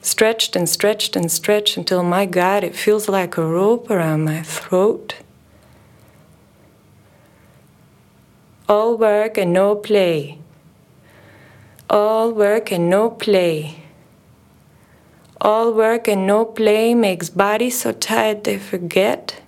Stretched 0.00 0.56
and 0.56 0.68
stretched 0.68 1.16
and 1.16 1.30
stretched 1.30 1.76
until, 1.76 2.02
my 2.02 2.24
God, 2.24 2.64
it 2.64 2.74
feels 2.74 3.08
like 3.08 3.36
a 3.36 3.44
rope 3.44 3.90
around 3.90 4.24
my 4.24 4.42
throat. 4.42 5.16
All 8.68 8.96
work 8.96 9.38
and 9.38 9.52
no 9.52 9.74
play. 9.74 10.38
All 11.90 12.32
work 12.32 12.70
and 12.70 12.90
no 12.90 13.10
play. 13.10 13.82
All 15.40 15.72
work 15.72 16.08
and 16.08 16.26
no 16.26 16.44
play 16.44 16.94
makes 16.94 17.30
bodies 17.30 17.80
so 17.80 17.92
tired 17.92 18.44
they 18.44 18.58
forget. 18.58 19.40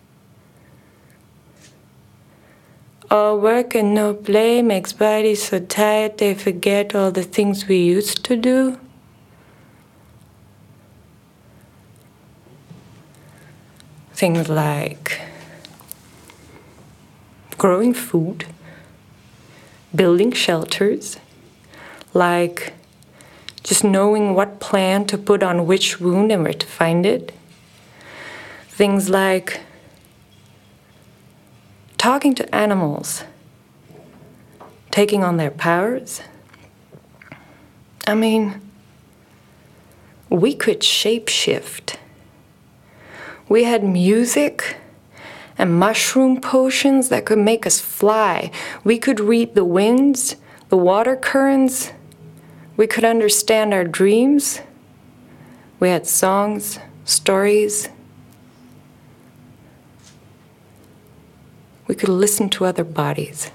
All 3.10 3.40
work 3.40 3.74
and 3.74 3.92
no 3.92 4.14
play 4.14 4.62
makes 4.62 4.92
bodies 4.92 5.42
so 5.42 5.58
tired 5.58 6.18
they 6.18 6.32
forget 6.32 6.94
all 6.94 7.10
the 7.10 7.24
things 7.24 7.66
we 7.66 7.78
used 7.78 8.24
to 8.24 8.36
do. 8.36 8.78
Things 14.20 14.50
like 14.50 15.18
growing 17.56 17.94
food, 17.94 18.44
building 19.94 20.30
shelters, 20.32 21.16
like 22.12 22.74
just 23.62 23.82
knowing 23.82 24.34
what 24.34 24.60
plant 24.60 25.08
to 25.08 25.16
put 25.16 25.42
on 25.42 25.66
which 25.66 26.00
wound 26.00 26.30
and 26.30 26.42
where 26.42 26.52
to 26.52 26.66
find 26.66 27.06
it. 27.06 27.32
Things 28.68 29.08
like 29.08 29.60
talking 31.96 32.34
to 32.34 32.54
animals, 32.54 33.24
taking 34.90 35.24
on 35.24 35.38
their 35.38 35.50
powers. 35.50 36.20
I 38.06 38.14
mean, 38.14 38.60
we 40.28 40.54
could 40.54 40.80
shapeshift. 40.80 41.96
We 43.50 43.64
had 43.64 43.82
music 43.82 44.76
and 45.58 45.76
mushroom 45.76 46.40
potions 46.40 47.08
that 47.08 47.24
could 47.24 47.40
make 47.40 47.66
us 47.66 47.80
fly. 47.80 48.52
We 48.84 48.96
could 48.96 49.18
read 49.18 49.56
the 49.56 49.64
winds, 49.64 50.36
the 50.68 50.76
water 50.76 51.16
currents. 51.16 51.90
We 52.76 52.86
could 52.86 53.04
understand 53.04 53.74
our 53.74 53.82
dreams. 53.82 54.60
We 55.80 55.88
had 55.88 56.06
songs, 56.06 56.78
stories. 57.04 57.88
We 61.88 61.96
could 61.96 62.08
listen 62.08 62.50
to 62.50 62.66
other 62.66 62.84
bodies. 62.84 63.50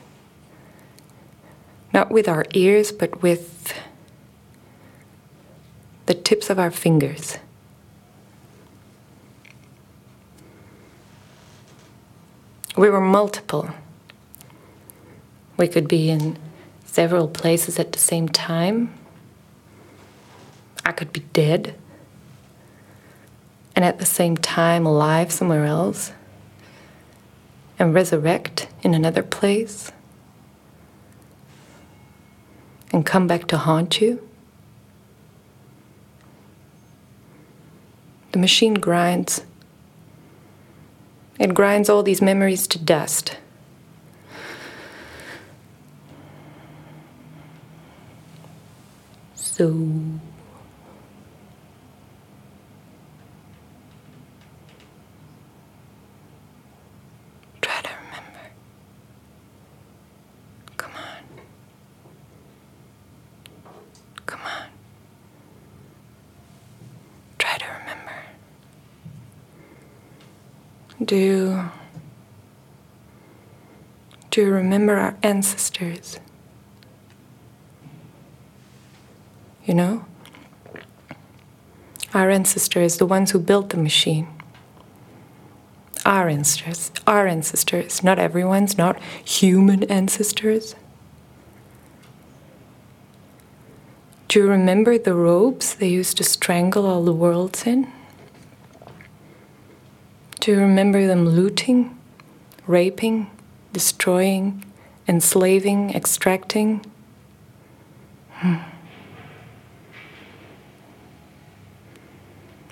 Not 1.94 2.12
with 2.12 2.28
our 2.28 2.46
ears, 2.54 2.92
but 2.92 3.22
with 3.22 3.74
the 6.06 6.14
tips 6.14 6.50
of 6.50 6.60
our 6.60 6.70
fingers. 6.70 7.38
We 12.78 12.90
were 12.90 13.02
multiple. 13.02 13.70
We 15.58 15.68
could 15.68 15.88
be 15.88 16.10
in 16.10 16.38
several 16.86 17.28
places 17.28 17.80
at 17.80 17.94
the 17.94 18.00
same 18.00 18.28
time. 18.28 18.94
I 20.86 20.92
could 20.92 21.14
be 21.14 21.22
dead 21.32 21.76
and 23.76 23.84
at 23.86 24.00
the 24.00 24.06
same 24.06 24.36
time 24.38 24.86
alive 24.86 25.32
somewhere 25.32 25.66
else 25.66 26.12
and 27.80 27.94
resurrect 27.94 28.68
in 28.84 28.94
another 28.94 29.24
place 29.24 29.92
and 32.92 33.06
come 33.06 33.28
back 33.28 33.48
to 33.48 33.58
haunt 33.58 34.00
you. 34.00 34.26
The 38.32 38.40
machine 38.40 38.76
grinds 38.76 39.46
it 41.40 41.54
grinds 41.54 41.90
all 41.90 42.04
these 42.04 42.22
memories 42.22 42.68
to 42.68 42.80
dust. 42.80 43.38
So. 49.36 49.66
Try 57.62 57.82
to 57.82 57.90
remember. 58.06 58.46
Come 60.78 60.92
on. 60.96 61.42
Come 64.26 64.42
on. 64.42 64.68
Try 67.40 67.58
to 67.58 67.66
remember. 67.80 68.12
Do 71.04 71.70
do 74.36 74.42
you 74.42 74.52
remember 74.52 74.98
our 74.98 75.18
ancestors? 75.24 76.20
You 79.64 79.74
know? 79.74 80.06
Our 82.14 82.30
ancestors, 82.30 82.98
the 82.98 83.06
ones 83.06 83.32
who 83.32 83.40
built 83.40 83.70
the 83.70 83.78
machine. 83.78 84.28
Our 86.06 86.28
ancestors, 86.28 86.92
our 87.08 87.28
ancestors, 87.28 88.04
not 88.04 88.20
everyone's, 88.20 88.78
not 88.78 89.02
human 89.24 89.84
ancestors. 89.86 90.76
Do 94.28 94.40
you 94.40 94.48
remember 94.48 94.98
the 94.98 95.14
robes 95.14 95.76
they 95.76 95.88
used 95.88 96.18
to 96.18 96.26
strangle 96.26 96.86
all 96.86 97.06
the 97.06 97.14
worlds 97.14 97.66
in? 97.66 97.92
Do 100.46 100.52
you 100.52 100.60
remember 100.60 101.08
them 101.08 101.28
looting, 101.28 101.98
raping, 102.68 103.32
destroying, 103.74 104.64
enslaving, 105.08 105.96
extracting? 105.96 106.86
Hmm. 108.30 108.58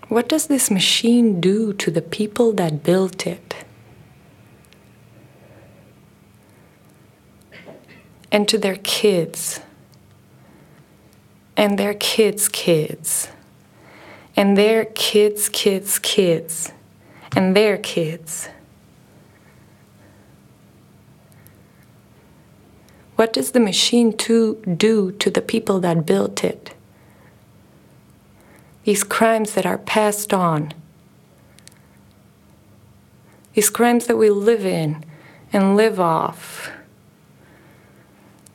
What 0.08 0.30
does 0.30 0.46
this 0.46 0.70
machine 0.70 1.42
do 1.42 1.74
to 1.74 1.90
the 1.90 2.04
people 2.04 2.52
that 2.52 2.84
built 2.84 3.26
it? 3.26 3.66
And 8.32 8.48
to 8.50 8.60
their 8.60 8.76
kids, 8.84 9.62
and 11.58 11.80
their 11.80 11.96
kids' 11.96 12.50
kids, 12.50 13.30
and 14.36 14.56
their 14.56 14.86
kids' 14.86 15.50
kids' 15.50 15.98
kids 15.98 16.72
and 17.36 17.56
their 17.56 17.78
kids. 17.78 18.50
What 23.16 23.34
does 23.34 23.52
the 23.52 23.60
machine 23.60 24.16
to 24.18 24.56
do 24.56 25.12
to 25.14 25.30
the 25.30 25.42
people 25.42 25.80
that 25.82 26.06
built 26.06 26.44
it? 26.44 26.74
These 28.84 29.04
crimes 29.04 29.54
that 29.54 29.66
are 29.66 29.78
passed 29.78 30.34
on. 30.34 30.74
These 33.54 33.70
crimes 33.70 34.08
that 34.08 34.18
we 34.18 34.30
live 34.30 34.66
in 34.66 35.06
and 35.54 35.78
live 35.78 36.00
off. 36.00 36.72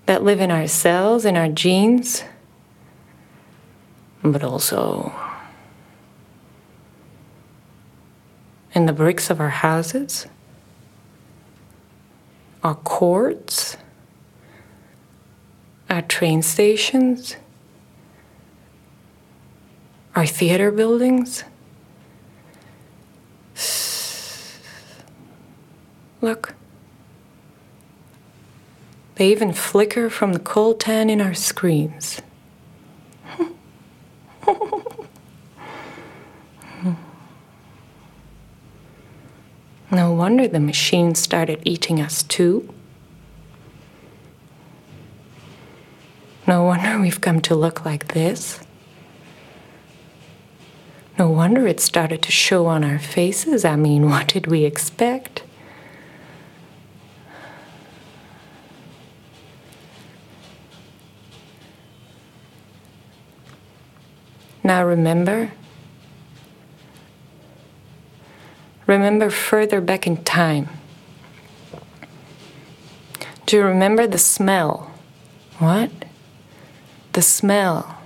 That 0.06 0.24
live 0.24 0.40
in 0.40 0.50
our 0.50 0.66
cells, 0.66 1.24
in 1.24 1.36
our 1.36 1.48
genes, 1.48 2.24
but 4.22 4.42
also 4.42 5.12
in 8.78 8.86
the 8.86 8.92
bricks 8.92 9.28
of 9.28 9.40
our 9.40 9.50
houses, 9.50 10.28
our 12.62 12.76
courts, 12.76 13.76
our 15.90 16.02
train 16.02 16.42
stations, 16.42 17.34
our 20.14 20.24
theater 20.24 20.70
buildings. 20.70 21.42
Look. 26.20 26.54
They 29.16 29.32
even 29.32 29.52
flicker 29.52 30.08
from 30.08 30.34
the 30.34 30.38
coltan 30.38 31.10
in 31.10 31.20
our 31.20 31.34
screens. 31.34 32.22
No 39.90 40.12
wonder 40.12 40.46
the 40.46 40.60
machine 40.60 41.14
started 41.14 41.60
eating 41.64 42.00
us 42.00 42.22
too. 42.22 42.72
No 46.46 46.64
wonder 46.64 47.00
we've 47.00 47.20
come 47.20 47.40
to 47.42 47.54
look 47.54 47.84
like 47.84 48.12
this. 48.14 48.60
No 51.18 51.28
wonder 51.30 51.66
it 51.66 51.80
started 51.80 52.22
to 52.22 52.30
show 52.32 52.66
on 52.66 52.84
our 52.84 52.98
faces. 52.98 53.64
I 53.64 53.76
mean, 53.76 54.08
what 54.10 54.28
did 54.28 54.46
we 54.46 54.64
expect? 54.64 55.42
Now 64.62 64.84
remember, 64.84 65.52
Remember 68.88 69.28
further 69.28 69.82
back 69.82 70.06
in 70.06 70.16
time. 70.24 70.70
Do 73.44 73.56
you 73.58 73.62
remember 73.62 74.06
the 74.06 74.16
smell? 74.16 74.90
What? 75.58 75.90
The 77.12 77.20
smell. 77.20 77.98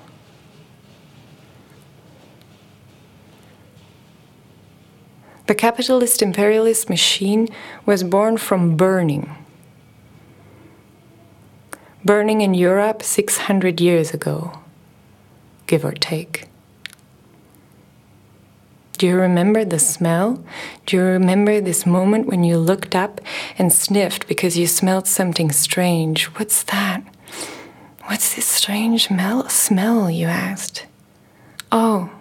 The 5.47 5.55
capitalist 5.55 6.21
imperialist 6.21 6.91
machine 6.91 7.49
was 7.87 8.03
born 8.03 8.37
from 8.37 8.77
burning. 8.77 9.37
Burning 12.05 12.41
in 12.41 12.55
Europe 12.55 13.05
600 13.05 13.81
years 13.81 14.13
ago, 14.13 14.59
give 15.69 15.85
or 15.85 15.93
take. 15.93 16.49
Do 19.03 19.09
you 19.09 19.17
remember 19.17 19.65
the 19.65 19.81
smell? 19.81 20.45
Do 20.87 20.97
you 20.97 21.03
remember 21.03 21.61
this 21.61 21.85
moment 21.85 22.29
when 22.29 22.45
you 22.45 22.57
looked 22.57 22.95
up 22.95 23.21
and 23.59 23.73
sniffed 23.73 24.29
because 24.29 24.57
you 24.57 24.69
smelled 24.69 25.09
something 25.09 25.51
strange? 25.51 26.27
What's 26.37 26.63
that? 26.63 27.03
What's 28.05 28.37
this 28.37 28.47
strange 28.47 29.09
smell, 29.09 29.49
smell 29.49 30.09
you 30.09 30.29
asked? 30.29 30.87
Oh. 31.73 32.13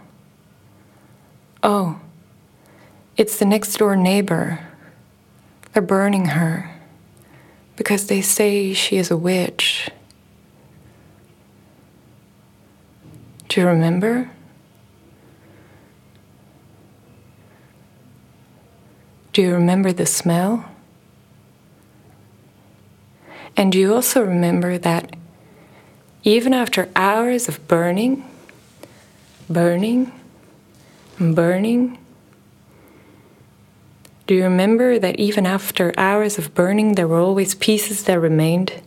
Oh. 1.61 1.99
It's 3.15 3.37
the 3.37 3.45
next 3.45 3.77
door 3.77 3.95
neighbor. 3.95 4.65
They're 5.73 5.83
burning 5.83 6.29
her 6.29 6.67
because 7.75 8.07
they 8.07 8.21
say 8.21 8.73
she 8.73 8.97
is 8.97 9.11
a 9.11 9.17
witch. 9.17 9.91
Do 13.49 13.61
you 13.61 13.67
remember? 13.67 14.31
Do 19.33 19.41
you 19.41 19.53
remember 19.53 19.93
the 19.93 20.05
smell? 20.05 20.65
And 23.55 23.71
do 23.71 23.79
you 23.79 23.93
also 23.93 24.21
remember 24.21 24.77
that 24.77 25.15
even 26.23 26.53
after 26.53 26.89
hours 26.95 27.47
of 27.47 27.65
burning, 27.67 28.25
burning, 29.49 30.11
burning, 31.19 31.97
do 34.27 34.35
you 34.35 34.43
remember 34.43 34.99
that 34.99 35.19
even 35.19 35.45
after 35.45 35.93
hours 35.97 36.37
of 36.37 36.53
burning, 36.53 36.95
there 36.95 37.07
were 37.07 37.19
always 37.19 37.55
pieces 37.55 38.03
that 38.03 38.19
remained? 38.19 38.81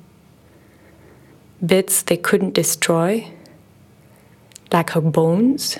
Bits 1.64 2.02
they 2.02 2.16
couldn't 2.16 2.54
destroy, 2.54 3.30
like 4.72 4.90
her 4.90 5.00
bones, 5.00 5.78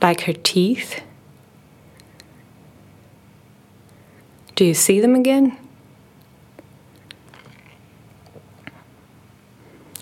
like 0.00 0.22
her 0.22 0.32
teeth? 0.32 1.02
Do 4.62 4.68
you 4.68 4.74
see 4.74 5.00
them 5.00 5.16
again? 5.16 5.58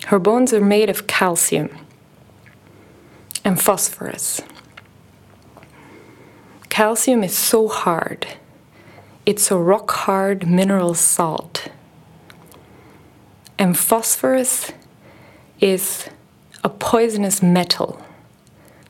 Her 0.05 0.19
bones 0.19 0.53
are 0.53 0.61
made 0.61 0.87
of 0.87 1.07
calcium 1.07 1.75
and 3.43 3.59
phosphorus. 3.59 4.41
Calcium 6.69 7.23
is 7.23 7.35
so 7.35 7.69
hard, 7.69 8.37
it's 9.25 9.49
a 9.49 9.57
rock 9.57 9.89
hard 9.89 10.47
mineral 10.47 10.93
salt. 10.93 11.69
And 13.57 13.75
phosphorus 13.75 14.71
is 15.59 16.07
a 16.63 16.69
poisonous 16.69 17.41
metal 17.41 17.99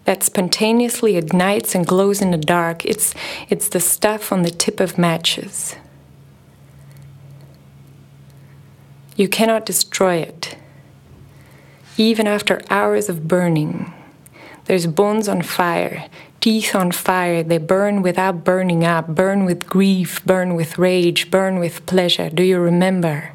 that 0.05 0.23
spontaneously 0.23 1.17
ignites 1.17 1.75
and 1.75 1.85
glows 1.85 2.21
in 2.21 2.31
the 2.31 2.37
dark. 2.37 2.85
It's, 2.85 3.13
it's 3.49 3.69
the 3.69 3.79
stuff 3.79 4.31
on 4.31 4.41
the 4.41 4.49
tip 4.49 4.79
of 4.79 4.97
matches. 4.97 5.75
You 9.15 9.27
cannot 9.27 9.65
destroy 9.65 10.15
it, 10.15 10.57
even 11.97 12.25
after 12.27 12.61
hours 12.69 13.09
of 13.09 13.27
burning. 13.27 13.93
There's 14.65 14.87
bones 14.87 15.27
on 15.27 15.41
fire, 15.41 16.09
teeth 16.39 16.73
on 16.73 16.91
fire. 16.91 17.43
They 17.43 17.57
burn 17.57 18.01
without 18.01 18.43
burning 18.43 18.83
up, 18.83 19.07
burn 19.07 19.45
with 19.45 19.67
grief, 19.67 20.25
burn 20.25 20.55
with 20.55 20.77
rage, 20.77 21.29
burn 21.29 21.59
with 21.59 21.85
pleasure. 21.85 22.29
Do 22.29 22.43
you 22.43 22.59
remember? 22.59 23.33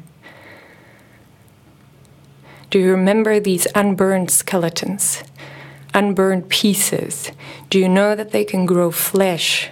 Do 2.69 2.79
you 2.79 2.91
remember 2.91 3.39
these 3.39 3.67
unburned 3.75 4.29
skeletons? 4.29 5.23
Unburned 5.97 6.47
pieces? 6.47 7.31
Do 7.71 7.79
you 7.79 7.89
know 7.89 8.15
that 8.15 8.31
they 8.31 8.45
can 8.45 8.67
grow 8.67 8.91
flesh? 8.91 9.69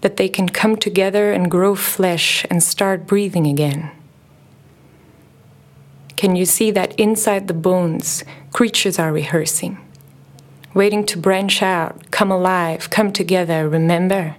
That 0.00 0.16
they 0.16 0.28
can 0.28 0.48
come 0.48 0.76
together 0.76 1.32
and 1.32 1.50
grow 1.50 1.74
flesh 1.74 2.46
and 2.48 2.62
start 2.62 3.06
breathing 3.06 3.48
again? 3.48 3.90
Can 6.16 6.36
you 6.36 6.46
see 6.46 6.70
that 6.70 6.98
inside 6.98 7.48
the 7.48 7.54
bones, 7.54 8.22
creatures 8.52 8.98
are 8.98 9.12
rehearsing, 9.12 9.76
waiting 10.72 11.04
to 11.06 11.18
branch 11.18 11.60
out, 11.60 12.10
come 12.12 12.30
alive, 12.30 12.90
come 12.90 13.12
together, 13.12 13.68
remember? 13.68 14.36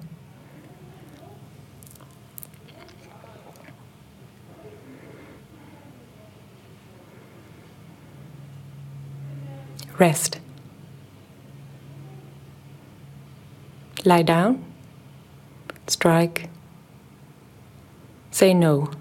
Rest. 9.99 10.39
Lie 14.05 14.21
down. 14.21 14.63
Strike. 15.87 16.49
Say 18.31 18.53
no. 18.53 18.91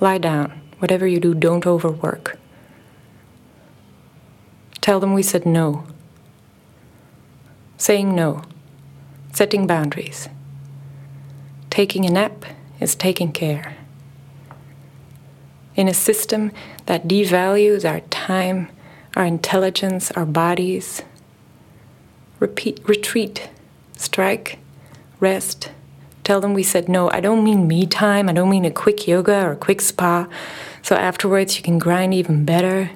Lie 0.00 0.18
down. 0.18 0.60
Whatever 0.80 1.06
you 1.06 1.20
do, 1.20 1.34
don't 1.34 1.68
overwork. 1.68 2.36
Tell 4.80 4.98
them 4.98 5.14
we 5.14 5.22
said 5.22 5.46
no. 5.46 5.86
Saying 7.76 8.12
no. 8.12 8.42
Setting 9.32 9.68
boundaries. 9.68 10.28
Taking 11.70 12.04
a 12.04 12.10
nap 12.10 12.44
is 12.80 12.96
taking 12.96 13.30
care. 13.30 13.76
In 15.76 15.86
a 15.86 15.94
system 15.94 16.50
that 16.86 17.06
devalues 17.06 17.88
our 17.88 18.00
time 18.10 18.68
our 19.16 19.24
intelligence, 19.24 20.10
our 20.12 20.26
bodies. 20.26 21.02
Repeat, 22.38 22.80
retreat, 22.88 23.50
strike, 23.96 24.58
rest. 25.18 25.70
Tell 26.24 26.40
them 26.40 26.54
we 26.54 26.62
said 26.62 26.88
no. 26.88 27.10
I 27.10 27.20
don't 27.20 27.44
mean 27.44 27.66
me 27.66 27.86
time. 27.86 28.28
I 28.28 28.32
don't 28.32 28.50
mean 28.50 28.64
a 28.64 28.70
quick 28.70 29.08
yoga 29.08 29.44
or 29.44 29.52
a 29.52 29.56
quick 29.56 29.80
spa. 29.80 30.28
So 30.82 30.96
afterwards 30.96 31.56
you 31.56 31.62
can 31.62 31.78
grind 31.78 32.14
even 32.14 32.44
better. 32.44 32.90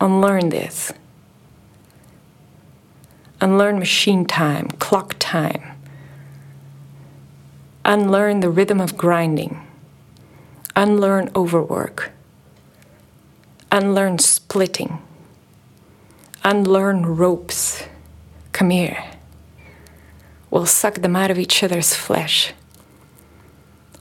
Unlearn 0.00 0.48
this. 0.48 0.92
Unlearn 3.40 3.78
machine 3.78 4.24
time, 4.24 4.68
clock 4.78 5.16
time. 5.18 5.62
Unlearn 7.84 8.40
the 8.40 8.50
rhythm 8.50 8.80
of 8.80 8.96
grinding. 8.96 9.60
Unlearn 10.76 11.30
overwork 11.34 12.12
unlearn 13.72 14.18
splitting, 14.18 15.00
unlearn 16.44 17.06
ropes. 17.06 17.84
Come 18.52 18.68
here. 18.68 19.02
We'll 20.50 20.66
suck 20.66 20.96
them 20.96 21.16
out 21.16 21.30
of 21.30 21.38
each 21.38 21.62
other's 21.62 21.94
flesh. 21.94 22.52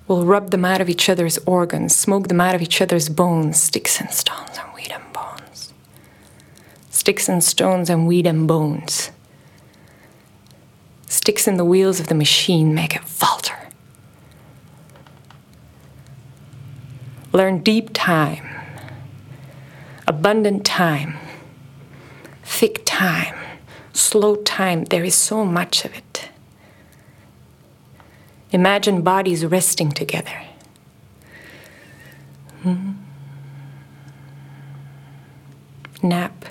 We'll 0.09 0.25
rub 0.25 0.51
them 0.51 0.65
out 0.65 0.81
of 0.81 0.89
each 0.89 1.07
other's 1.07 1.37
organs, 1.45 1.95
smoke 1.95 2.27
them 2.27 2.41
out 2.41 2.53
of 2.53 2.61
each 2.61 2.81
other's 2.81 3.07
bones, 3.07 3.61
sticks 3.61 4.01
and 4.01 4.11
stones 4.11 4.57
and 4.59 4.73
weed 4.75 4.91
and 4.91 5.13
bones. 5.13 5.73
Sticks 6.89 7.29
and 7.29 7.41
stones 7.41 7.89
and 7.89 8.05
weed 8.05 8.27
and 8.27 8.45
bones. 8.45 9.11
Sticks 11.07 11.47
in 11.47 11.55
the 11.55 11.63
wheels 11.63 12.01
of 12.01 12.07
the 12.07 12.15
machine 12.15 12.75
make 12.75 12.93
it 12.93 13.05
falter. 13.05 13.55
Learn 17.31 17.59
deep 17.59 17.91
time 17.93 18.60
abundant 20.11 20.65
time, 20.65 21.17
thick 22.43 22.81
time, 22.83 23.33
slow 23.93 24.35
time. 24.35 24.83
There 24.83 25.05
is 25.05 25.15
so 25.15 25.45
much 25.45 25.85
of 25.85 25.95
it. 25.95 26.27
Imagine 28.51 29.03
bodies 29.03 29.45
resting 29.45 29.89
together. 29.89 30.37
Hmm. 32.61 32.91
Nap, 36.03 36.43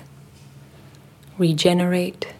regenerate. 1.37 2.33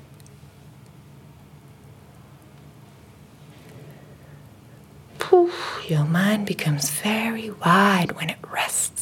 Poof, 5.20 5.86
your 5.88 6.06
mind 6.06 6.48
becomes 6.48 6.90
very 6.90 7.52
wide 7.52 8.14
when 8.14 8.32
it 8.32 8.40
rests 8.52 9.02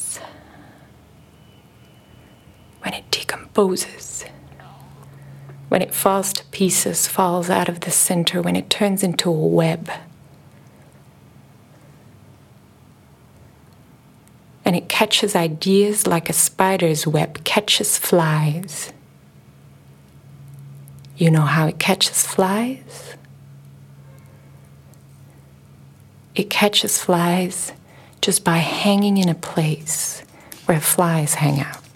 when 2.81 2.93
it 3.59 3.67
decomposes, 3.67 4.25
when 5.67 5.81
it 5.81 5.93
falls 5.93 6.33
to 6.33 6.45
pieces, 6.45 7.07
falls 7.07 7.49
out 7.49 7.69
of 7.69 7.81
the 7.81 7.91
center, 7.91 8.41
when 8.41 8.55
it 8.55 8.69
turns 8.69 9.03
into 9.03 9.29
a 9.29 9.33
web. 9.33 9.89
And 14.65 14.75
it 14.75 14.87
catches 14.87 15.35
ideas 15.35 16.07
like 16.07 16.29
a 16.29 16.33
spider's 16.33 17.07
web 17.07 17.43
catches 17.43 17.97
flies. 17.97 18.93
You 21.17 21.31
know 21.31 21.41
how 21.41 21.67
it 21.67 21.79
catches 21.79 22.25
flies? 22.25 23.15
It 26.35 26.49
catches 26.49 27.01
flies 27.01 27.73
just 28.21 28.43
by 28.43 28.57
hanging 28.57 29.17
in 29.17 29.27
a 29.27 29.35
place 29.35 30.23
where 30.65 30.79
flies 30.79 31.33
hang 31.35 31.59
out. 31.59 31.88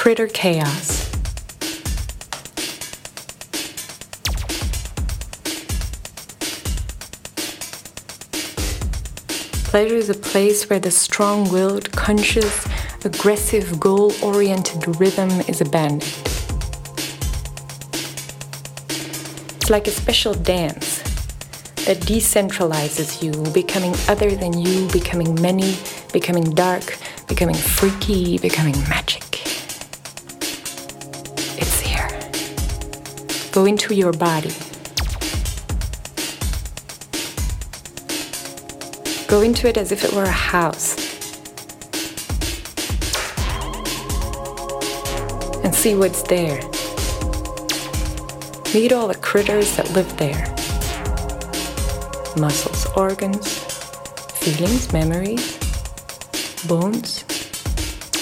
Critter 0.00 0.28
Chaos. 0.28 1.10
Pleasure 9.64 9.96
is 9.96 10.08
a 10.08 10.14
place 10.14 10.70
where 10.70 10.78
the 10.78 10.90
strong 10.90 11.52
willed, 11.52 11.92
conscious, 11.92 12.66
aggressive, 13.04 13.78
goal 13.78 14.14
oriented 14.22 14.98
rhythm 14.98 15.28
is 15.42 15.60
abandoned. 15.60 16.02
It's 19.56 19.68
like 19.68 19.86
a 19.86 19.90
special 19.90 20.32
dance 20.32 21.00
that 21.84 21.98
decentralizes 21.98 23.22
you, 23.22 23.32
becoming 23.52 23.94
other 24.08 24.30
than 24.34 24.58
you, 24.58 24.88
becoming 24.92 25.38
many, 25.42 25.76
becoming 26.10 26.54
dark, 26.54 26.96
becoming 27.28 27.54
freaky, 27.54 28.38
becoming 28.38 28.80
magic. 28.88 29.29
Go 33.52 33.64
into 33.64 33.94
your 33.94 34.12
body. 34.12 34.52
Go 39.26 39.40
into 39.40 39.68
it 39.68 39.76
as 39.76 39.90
if 39.90 40.04
it 40.04 40.12
were 40.12 40.22
a 40.22 40.30
house. 40.30 40.94
And 45.64 45.74
see 45.74 45.96
what's 45.96 46.22
there. 46.22 46.60
Meet 48.72 48.92
all 48.92 49.08
the 49.08 49.18
critters 49.20 49.76
that 49.76 49.90
live 49.94 50.16
there 50.16 50.46
muscles, 52.36 52.86
organs, 52.96 53.58
feelings, 54.38 54.92
memories, 54.92 55.58
bones, 56.68 57.24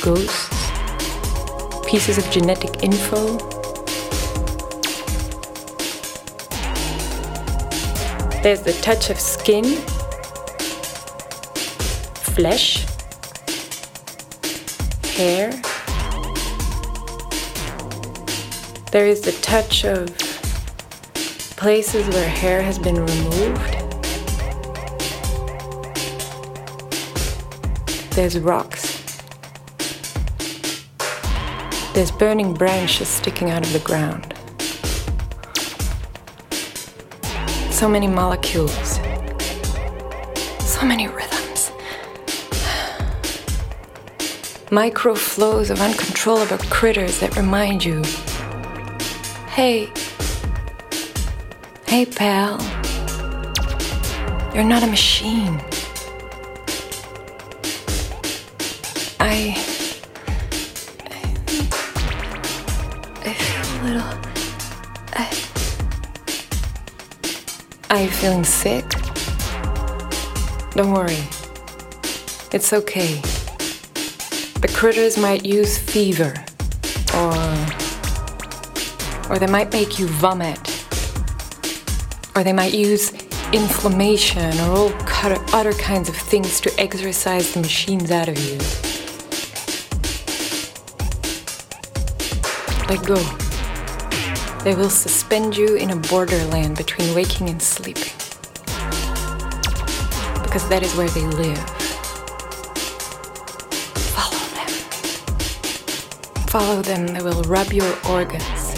ghosts, 0.01 0.49
pieces 1.87 2.17
of 2.17 2.31
genetic 2.31 2.83
info. 2.83 3.58
There's 8.40 8.62
the 8.62 8.72
touch 8.83 9.11
of 9.11 9.18
skin 9.18 9.64
flesh, 12.38 12.87
hair. 15.16 15.51
There 18.92 19.07
is 19.09 19.22
the 19.22 19.37
touch 19.42 19.85
of 19.85 20.07
places 21.57 22.09
where 22.14 22.29
hair 22.29 22.62
has 22.62 22.79
been 22.79 22.94
removed. 22.94 23.74
There's 28.12 28.38
rocks. 28.38 29.03
There's 31.92 32.12
burning 32.12 32.55
branches 32.55 33.09
sticking 33.09 33.51
out 33.51 33.66
of 33.66 33.72
the 33.72 33.81
ground. 33.81 34.38
So 37.79 37.88
many 37.88 38.09
molecules. 38.09 38.97
So 40.59 40.85
many 40.85 41.07
rhythms. 41.07 41.71
micro 44.73 45.14
flows 45.14 45.71
of 45.71 45.81
uncontrollable 45.81 46.59
critters 46.71 47.21
that 47.21 47.37
remind 47.37 47.85
you 47.85 48.03
hey, 49.51 49.93
hey, 51.87 52.05
pal, 52.05 52.59
you're 54.53 54.64
not 54.64 54.83
a 54.83 54.88
machine. 54.88 55.67
Are 67.99 68.03
you 68.03 68.11
feeling 68.11 68.45
sick? 68.45 68.89
Don't 70.77 70.93
worry. 70.93 71.19
It's 72.53 72.73
okay. 72.73 73.21
The 74.61 74.73
critters 74.73 75.19
might 75.19 75.45
use 75.45 75.77
fever, 75.77 76.33
or, 77.17 77.35
or 79.29 79.41
they 79.41 79.49
might 79.49 79.73
make 79.73 79.99
you 79.99 80.07
vomit, 80.07 80.61
or 82.37 82.45
they 82.45 82.53
might 82.53 82.73
use 82.73 83.13
inflammation 83.53 84.57
or 84.61 84.71
all 84.71 84.93
other 85.53 85.73
kinds 85.73 86.09
of 86.09 86.15
things 86.15 86.61
to 86.61 86.71
exercise 86.79 87.53
the 87.53 87.61
machines 87.61 88.13
out 88.13 88.29
of 88.29 88.39
you. 88.39 88.59
Let 92.89 93.05
go. 93.05 93.48
They 94.64 94.75
will 94.75 94.90
suspend 94.90 95.57
you 95.57 95.77
in 95.77 95.90
a 95.90 95.97
borderland 95.97 96.77
between 96.77 97.14
waking 97.14 97.49
and 97.49 97.62
sleeping. 97.62 98.12
Because 100.42 100.68
that 100.68 100.83
is 100.83 100.94
where 100.97 101.09
they 101.11 101.23
live. 101.23 101.59
Follow 104.12 104.44
them, 104.55 104.68
Follow 106.49 106.83
them, 106.83 107.07
they 107.07 107.23
will 107.23 107.42
rub 107.44 107.73
your 107.73 107.94
organs, 108.09 108.75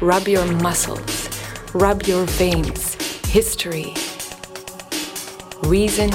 rub 0.00 0.26
your 0.26 0.44
muscles, 0.60 1.28
rub 1.72 2.02
your 2.02 2.24
veins, 2.24 2.94
history, 3.26 3.94
reason, 5.62 6.10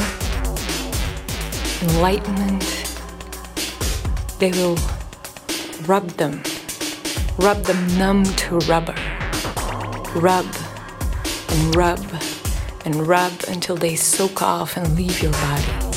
enlightenment. 1.81 2.63
They 4.39 4.51
will 4.51 4.77
rub 5.85 6.09
them, 6.17 6.43
rub 7.37 7.63
them 7.63 7.97
numb 7.97 8.23
to 8.23 8.57
rubber, 8.59 8.95
rub 10.15 10.45
and 11.49 11.75
rub 11.75 12.03
and 12.85 13.07
rub 13.07 13.33
until 13.47 13.75
they 13.75 13.95
soak 13.95 14.41
off 14.41 14.77
and 14.77 14.95
leave 14.95 15.21
your 15.21 15.31
body. 15.33 15.87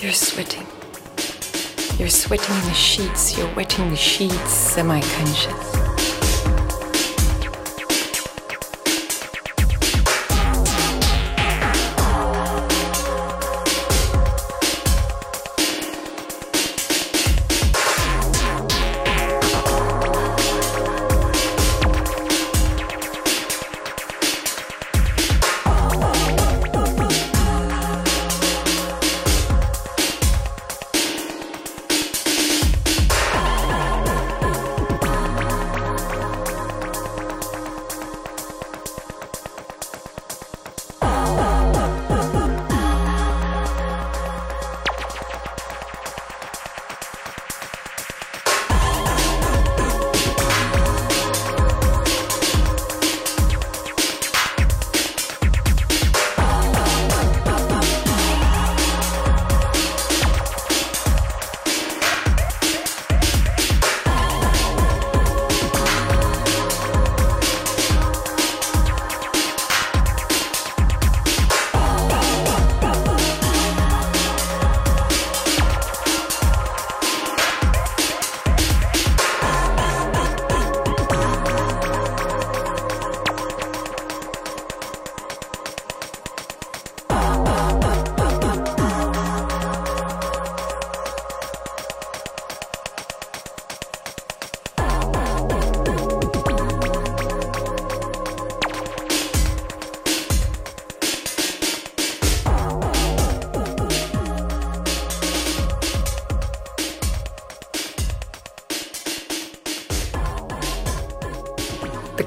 You're 0.00 0.12
sweating. 0.12 0.66
You're 1.98 2.10
sweating 2.10 2.54
in 2.56 2.64
the 2.64 2.74
sheets. 2.74 3.38
You're 3.38 3.54
wetting 3.54 3.88
the 3.90 3.96
sheets, 3.96 4.52
semi 4.52 5.00
conscious. 5.00 5.63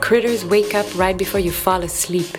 Critters 0.08 0.46
wake 0.46 0.74
up 0.74 0.86
right 0.96 1.18
before 1.18 1.42
you 1.42 1.52
fall 1.52 1.84
asleep. 1.84 2.38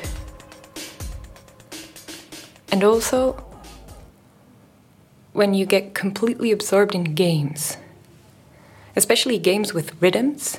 And 2.73 2.83
also, 2.83 3.45
when 5.35 5.53
you 5.53 5.67
get 5.67 5.93
completely 5.93 6.51
absorbed 6.51 6.95
in 6.95 7.15
games, 7.15 7.77
especially 8.97 9.37
games 9.37 9.75
with 9.75 10.01
rhythms, 10.01 10.57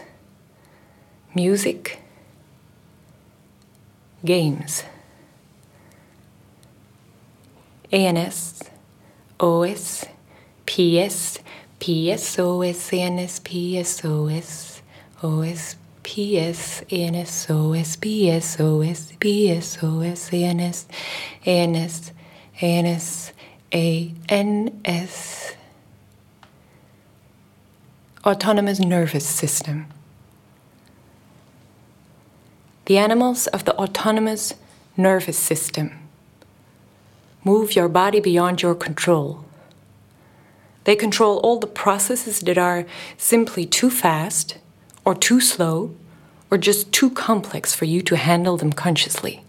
music, 1.33 1.99
games. 4.23 4.83
ANS, 7.91 8.61
OS, 9.39 10.05
PS, 10.67 11.39
PSOS, 11.79 12.93
ANS, 12.93 13.39
PSOS, 13.39 14.81
OS, 15.23 15.75
PS, 16.09 16.81
OS, 16.81 17.97
PSOS, 19.19 20.33
ANS, 20.33 20.87
ANS, 21.45 22.11
ANS, 22.59 23.33
ANS. 23.71 25.55
Autonomous 28.25 28.79
nervous 28.79 29.25
system. 29.27 29.85
The 32.85 32.97
animals 32.97 33.45
of 33.45 33.65
the 33.65 33.75
autonomous 33.77 34.55
nervous 34.97 35.37
system 35.37 35.91
move 37.43 37.75
your 37.75 37.87
body 37.87 38.19
beyond 38.19 38.63
your 38.63 38.73
control. 38.73 39.45
They 40.85 40.95
control 40.95 41.37
all 41.43 41.59
the 41.59 41.67
processes 41.67 42.39
that 42.39 42.57
are 42.57 42.87
simply 43.15 43.67
too 43.67 43.91
fast 43.91 44.57
or 45.05 45.13
too 45.13 45.39
slow 45.39 45.95
or 46.51 46.57
just 46.57 46.91
too 46.91 47.09
complex 47.09 47.75
for 47.75 47.85
you 47.85 48.01
to 48.01 48.15
handle 48.15 48.57
them 48.57 48.73
consciously. 48.73 49.43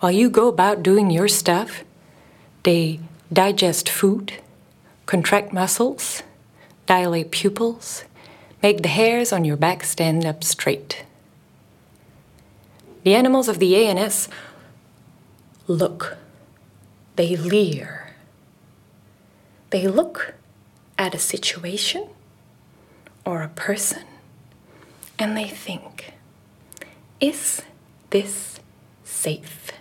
While 0.00 0.12
you 0.12 0.30
go 0.30 0.48
about 0.48 0.82
doing 0.82 1.10
your 1.10 1.28
stuff, 1.28 1.82
they 2.62 3.00
digest 3.32 3.88
food, 3.88 4.34
contract 5.06 5.52
muscles, 5.52 6.22
dilate 6.86 7.30
pupils, 7.30 8.04
make 8.62 8.82
the 8.82 8.88
hairs 8.88 9.32
on 9.32 9.44
your 9.44 9.56
back 9.56 9.84
stand 9.84 10.24
up 10.24 10.44
straight. 10.44 11.04
The 13.02 13.14
animals 13.14 13.48
of 13.48 13.58
the 13.58 13.76
ANS 13.86 14.28
look, 15.66 16.16
they 17.16 17.36
leer, 17.36 18.14
they 19.70 19.86
look 19.86 20.34
at 20.96 21.14
a 21.14 21.18
situation 21.18 22.08
or 23.28 23.42
a 23.42 23.48
person 23.48 24.04
and 25.18 25.36
they 25.36 25.48
think, 25.48 26.14
is 27.20 27.62
this 28.10 28.60
safe? 29.04 29.72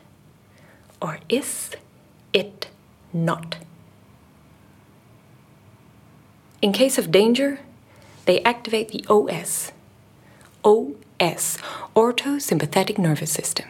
or 1.01 1.19
is 1.29 1.71
it 2.33 2.67
not? 3.13 3.57
In 6.61 6.73
case 6.73 6.97
of 6.97 7.11
danger, 7.11 7.59
they 8.25 8.41
activate 8.43 8.89
the 8.89 9.05
OS. 9.09 9.71
OS, 10.63 11.57
orthosympathetic 11.95 12.97
nervous 12.97 13.31
system. 13.31 13.67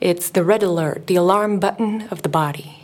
It's 0.00 0.30
the 0.30 0.44
red 0.44 0.62
alert, 0.62 1.06
the 1.06 1.16
alarm 1.16 1.58
button 1.58 2.08
of 2.10 2.22
the 2.22 2.28
body. 2.28 2.76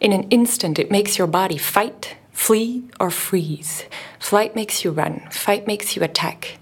In 0.00 0.12
an 0.12 0.28
instant, 0.30 0.78
it 0.78 0.90
makes 0.90 1.18
your 1.18 1.26
body 1.26 1.58
fight, 1.58 2.16
flee, 2.38 2.84
or 3.00 3.10
freeze. 3.10 3.84
Flight 4.20 4.54
makes 4.54 4.84
you 4.84 4.92
run, 4.92 5.20
fight 5.28 5.66
makes 5.66 5.96
you 5.96 6.02
attack. 6.04 6.56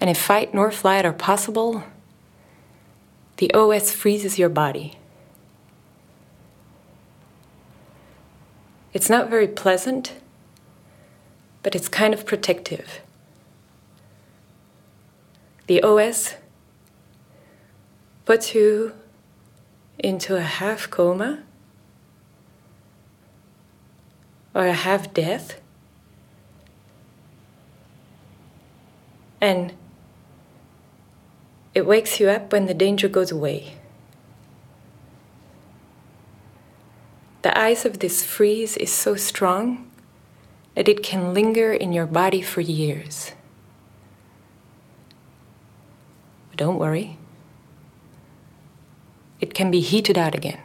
And 0.00 0.08
if 0.08 0.18
fight 0.18 0.54
nor 0.54 0.72
flight 0.72 1.04
are 1.04 1.12
possible, 1.12 1.84
the 3.36 3.52
OS 3.52 3.92
freezes 3.92 4.38
your 4.38 4.48
body. 4.48 4.98
It's 8.94 9.10
not 9.10 9.28
very 9.28 9.46
pleasant, 9.46 10.14
but 11.62 11.76
it's 11.76 11.88
kind 11.88 12.14
of 12.14 12.24
protective. 12.24 13.02
The 15.66 15.82
OS 15.82 16.36
puts 18.24 18.54
you 18.54 18.94
into 19.98 20.34
a 20.34 20.40
half 20.40 20.90
coma 20.90 21.44
or 24.54 24.66
a 24.66 24.72
half 24.72 25.12
death. 25.14 25.60
And 29.40 29.72
it 31.74 31.86
wakes 31.86 32.20
you 32.20 32.28
up 32.28 32.52
when 32.52 32.66
the 32.66 32.74
danger 32.74 33.08
goes 33.08 33.30
away. 33.30 33.74
The 37.42 37.58
ice 37.58 37.84
of 37.84 37.98
this 37.98 38.24
freeze 38.24 38.76
is 38.76 38.92
so 38.92 39.16
strong 39.16 39.90
that 40.76 40.88
it 40.88 41.02
can 41.02 41.34
linger 41.34 41.72
in 41.72 41.92
your 41.92 42.06
body 42.06 42.40
for 42.40 42.60
years. 42.60 43.32
But 46.50 46.58
don't 46.58 46.78
worry, 46.78 47.18
it 49.40 49.54
can 49.54 49.70
be 49.70 49.80
heated 49.80 50.16
out 50.16 50.34
again. 50.34 50.60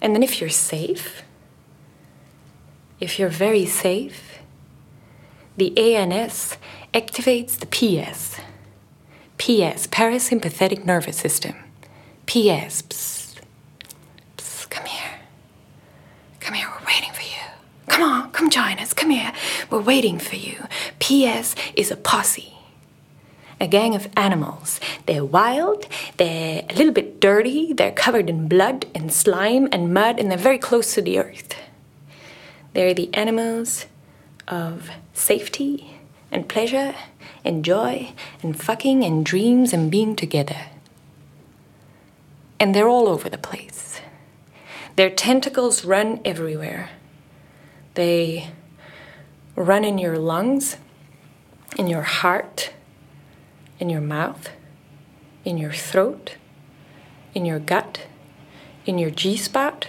And 0.00 0.14
then, 0.14 0.22
if 0.22 0.40
you're 0.40 0.50
safe, 0.50 1.22
if 3.00 3.18
you're 3.18 3.28
very 3.28 3.66
safe, 3.66 4.38
the 5.56 5.76
ANS 5.78 6.56
activates 6.94 7.58
the 7.58 7.66
PS. 7.66 8.40
PS, 9.38 9.86
parasympathetic 9.86 10.84
nervous 10.84 11.16
system. 11.16 11.54
PS, 12.26 12.82
psst, 12.82 13.40
come 14.70 14.86
here. 14.86 15.20
Come 16.40 16.54
here, 16.54 16.68
we're 16.68 16.86
waiting 16.86 17.12
for 17.12 17.22
you. 17.22 17.50
Come 17.88 18.02
on, 18.02 18.30
come 18.32 18.50
join 18.50 18.78
us, 18.78 18.94
come 18.94 19.10
here. 19.10 19.32
We're 19.68 19.80
waiting 19.80 20.18
for 20.18 20.36
you. 20.36 20.64
PS 20.98 21.54
is 21.74 21.90
a 21.90 21.96
posse. 21.96 22.54
A 23.60 23.66
gang 23.66 23.94
of 23.94 24.08
animals. 24.16 24.80
They're 25.04 25.24
wild, 25.24 25.86
they're 26.16 26.64
a 26.68 26.74
little 26.74 26.92
bit 26.92 27.20
dirty, 27.20 27.74
they're 27.74 27.92
covered 27.92 28.30
in 28.30 28.48
blood 28.48 28.86
and 28.94 29.12
slime 29.12 29.68
and 29.70 29.92
mud, 29.92 30.18
and 30.18 30.30
they're 30.30 30.38
very 30.38 30.58
close 30.58 30.94
to 30.94 31.02
the 31.02 31.18
earth. 31.18 31.54
They're 32.72 32.94
the 32.94 33.12
animals 33.14 33.86
of 34.48 34.88
safety 35.12 35.98
and 36.32 36.48
pleasure 36.48 36.94
and 37.44 37.64
joy 37.64 38.12
and 38.42 38.58
fucking 38.58 39.04
and 39.04 39.26
dreams 39.26 39.72
and 39.72 39.90
being 39.90 40.16
together. 40.16 40.66
And 42.58 42.74
they're 42.74 42.88
all 42.88 43.08
over 43.08 43.28
the 43.28 43.38
place. 43.38 44.00
Their 44.96 45.10
tentacles 45.10 45.84
run 45.84 46.20
everywhere. 46.24 46.90
They 47.94 48.50
run 49.56 49.84
in 49.84 49.98
your 49.98 50.18
lungs, 50.18 50.76
in 51.76 51.86
your 51.86 52.02
heart, 52.02 52.72
in 53.80 53.88
your 53.88 54.00
mouth, 54.00 54.50
in 55.44 55.58
your 55.58 55.72
throat, 55.72 56.36
in 57.34 57.44
your 57.44 57.58
gut, 57.58 58.06
in 58.86 58.98
your 58.98 59.10
G 59.10 59.36
spot, 59.36 59.88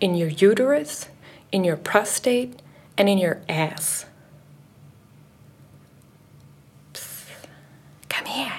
in 0.00 0.14
your 0.14 0.28
uterus, 0.28 1.08
in 1.52 1.64
your 1.64 1.76
prostate, 1.76 2.60
and 2.98 3.08
in 3.08 3.16
your 3.16 3.40
ass. 3.48 4.04
Come 8.08 8.26
here. 8.26 8.52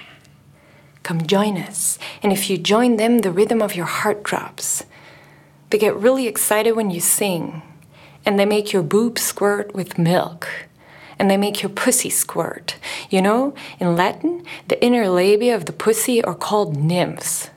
Come 1.03 1.27
join 1.27 1.57
us. 1.57 1.99
And 2.23 2.31
if 2.31 2.49
you 2.49 2.57
join 2.57 2.95
them, 2.95 3.19
the 3.19 3.31
rhythm 3.31 3.61
of 3.61 3.75
your 3.75 3.85
heart 3.85 4.23
drops. 4.23 4.85
They 5.69 5.77
get 5.77 5.95
really 5.95 6.27
excited 6.27 6.71
when 6.73 6.89
you 6.89 6.99
sing, 6.99 7.61
and 8.25 8.39
they 8.39 8.45
make 8.45 8.71
your 8.71 8.83
boobs 8.83 9.21
squirt 9.21 9.73
with 9.73 9.97
milk. 9.97 10.47
And 11.21 11.29
they 11.29 11.37
make 11.37 11.61
your 11.61 11.69
pussy 11.69 12.09
squirt. 12.09 12.77
You 13.11 13.21
know, 13.21 13.53
in 13.79 13.95
Latin, 13.95 14.43
the 14.69 14.83
inner 14.83 15.07
labia 15.07 15.55
of 15.55 15.67
the 15.67 15.71
pussy 15.71 16.23
are 16.23 16.33
called 16.33 16.75
nymphs. 16.75 17.51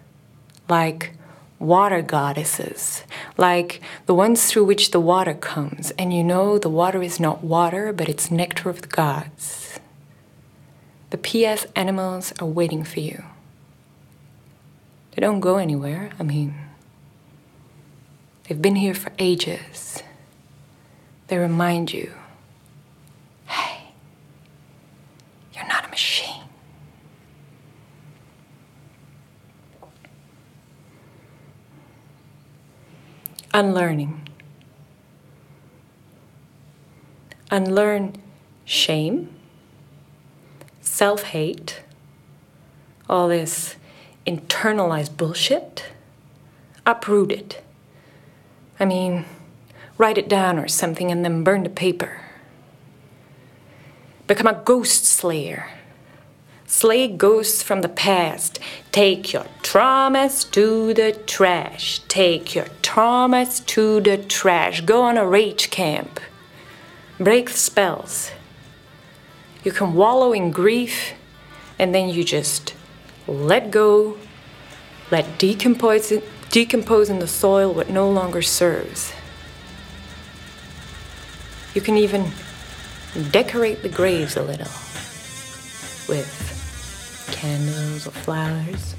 Like 0.69 1.15
water 1.59 2.03
goddesses, 2.03 3.05
like 3.39 3.81
the 4.05 4.15
ones 4.15 4.45
through 4.45 4.65
which 4.65 4.91
the 4.91 5.01
water 5.01 5.33
comes. 5.33 5.93
And 5.93 6.13
you 6.13 6.23
know 6.23 6.59
the 6.59 6.69
water 6.69 7.03
is 7.03 7.19
not 7.19 7.43
water, 7.43 7.91
but 7.91 8.09
it's 8.09 8.31
nectar 8.31 8.69
of 8.69 8.83
the 8.83 8.89
gods. 8.89 9.79
The 11.09 11.17
PS 11.17 11.67
animals 11.75 12.35
are 12.41 12.47
waiting 12.47 12.85
for 12.85 13.01
you. 13.01 13.25
They 15.13 15.21
don't 15.21 15.41
go 15.41 15.57
anywhere. 15.57 16.11
I 16.19 16.23
mean, 16.23 16.55
they've 18.47 18.61
been 18.61 18.77
here 18.77 18.95
for 18.95 19.13
ages. 19.19 20.03
They 21.29 21.39
remind 21.39 21.93
you 21.93 22.13
hey, 23.47 23.93
you're 25.55 25.67
not 25.69 25.84
a 25.84 25.84
machine. 25.95 26.45
unlearning. 33.55 34.21
Unlearn 37.51 38.17
shame, 38.65 39.29
self 40.81 41.23
hate, 41.23 41.83
all 43.09 43.29
this 43.29 43.77
internalized 44.27 45.17
bullshit. 45.17 45.85
Uproot 46.85 47.31
it. 47.33 47.63
I 48.79 48.85
mean, 48.85 49.25
write 49.97 50.19
it 50.19 50.29
down 50.29 50.59
or 50.59 50.69
something 50.69 51.11
and 51.11 51.25
then 51.25 51.45
burn 51.45 51.63
the 51.63 51.71
paper. 51.71 52.21
Become 54.27 54.49
a 54.49 54.63
ghost 54.65 55.05
slayer. 55.05 55.71
Slay 56.67 57.09
ghosts 57.09 57.63
from 57.63 57.83
the 57.83 57.89
past. 57.89 58.59
Take 58.91 59.33
your 59.33 59.47
traumas 59.63 60.51
to 60.53 60.95
the 60.95 61.13
trash. 61.27 62.01
Take 62.09 62.55
your 62.55 62.67
traumas 62.83 63.65
to 63.67 64.01
the 64.01 64.17
trash. 64.17 64.81
Go 64.81 65.03
on 65.03 65.19
a 65.19 65.27
rage 65.27 65.71
camp. 65.71 66.21
Break 67.19 67.51
the 67.51 67.57
spells. 67.57 68.31
You 69.63 69.73
can 69.73 69.95
wallow 69.95 70.33
in 70.33 70.51
grief 70.51 71.13
and 71.79 71.95
then 71.95 72.09
you 72.09 72.25
just 72.25 72.75
let 73.27 73.71
go, 73.71 74.17
let 75.11 75.39
decompose, 75.39 76.13
decompose 76.51 77.11
in 77.11 77.19
the 77.19 77.29
soil 77.29 77.73
what 77.75 77.91
no 77.91 78.11
longer 78.11 78.43
serves. 78.43 79.13
You 81.75 81.81
can 81.81 81.97
even 81.97 82.31
decorate 83.31 83.83
the 83.83 83.89
graves 83.89 84.37
a 84.37 84.43
little 84.43 84.71
with 86.09 86.54
candles 87.45 88.07
or 88.07 88.11
flowers 88.11 88.95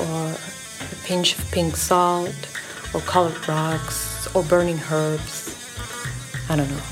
or 0.00 0.32
a 0.32 0.96
pinch 1.04 1.38
of 1.38 1.50
pink 1.52 1.76
salt 1.76 2.34
or 2.94 3.00
colored 3.00 3.36
rocks 3.46 4.26
or 4.34 4.42
burning 4.44 4.80
herbs. 4.90 5.36
I 6.48 6.56
don't 6.56 6.70
know. 6.70 6.86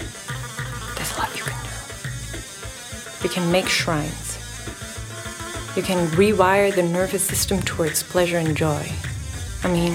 There's 0.94 1.12
a 1.16 1.20
lot 1.20 1.34
you 1.34 1.42
can 1.42 1.58
do. 1.64 3.24
You 3.24 3.30
can 3.30 3.50
make 3.50 3.66
shrines. 3.66 4.36
You 5.74 5.82
can 5.82 6.06
rewire 6.08 6.70
the 6.74 6.82
nervous 6.82 7.22
system 7.22 7.62
towards 7.62 8.02
pleasure 8.02 8.36
and 8.36 8.54
joy. 8.54 8.86
I 9.62 9.72
mean, 9.72 9.94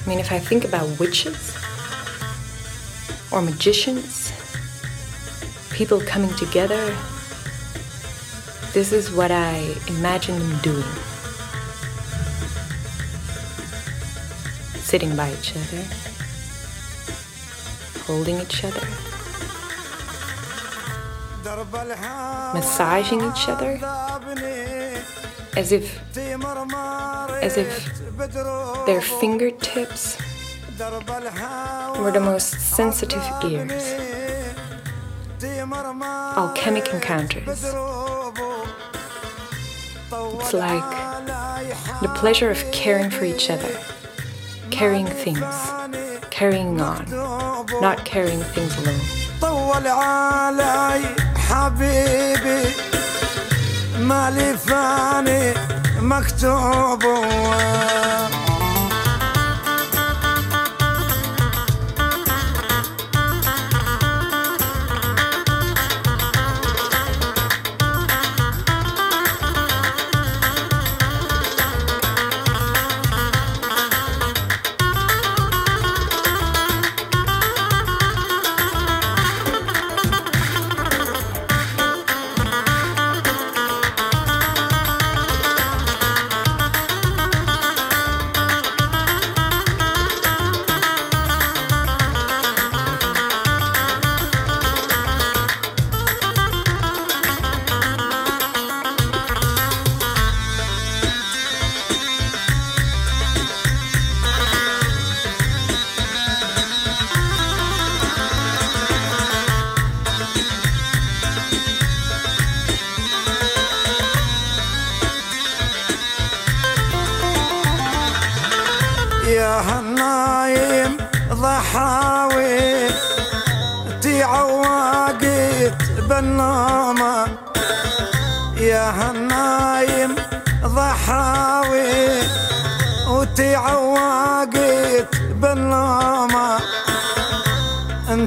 I 0.00 0.08
mean, 0.08 0.18
if 0.18 0.32
I 0.32 0.38
think 0.38 0.64
about 0.64 0.88
witches 0.98 1.54
or 3.30 3.42
magicians, 3.42 4.32
people 5.70 6.00
coming 6.00 6.34
together 6.36 6.96
this 8.72 8.92
is 8.92 9.10
what 9.10 9.30
I 9.30 9.74
imagine 9.88 10.38
them 10.38 10.58
doing. 10.62 10.84
Sitting 14.80 15.14
by 15.16 15.32
each 15.32 15.54
other, 15.56 15.82
holding 18.06 18.40
each 18.40 18.64
other, 18.64 18.86
massaging 22.54 23.20
each 23.20 23.48
other 23.48 23.78
as 25.56 25.72
if 25.72 26.00
as 27.42 27.56
if 27.56 28.00
their 28.86 29.00
fingertips 29.00 30.16
were 31.98 32.10
the 32.12 32.20
most 32.20 32.50
sensitive 32.60 33.22
ears. 33.44 33.94
Alchemic 36.36 36.88
encounters. 36.88 37.64
It's 40.39 40.53
like 40.53 40.89
the 42.01 42.07
pleasure 42.15 42.49
of 42.49 42.63
caring 42.71 43.09
for 43.09 43.25
each 43.25 43.49
other, 43.49 43.77
carrying 44.71 45.07
things, 45.07 45.55
carrying 46.31 46.79
on, 46.79 47.05
not 47.81 48.05
carrying 48.05 48.41
things 48.55 48.73
alone. 48.77 49.01
طول 49.41 49.87
علي 49.87 51.15
حبيبي 51.37 52.63
مالي 53.99 54.57
فاني 54.57 55.53
مكتوب 56.01 57.03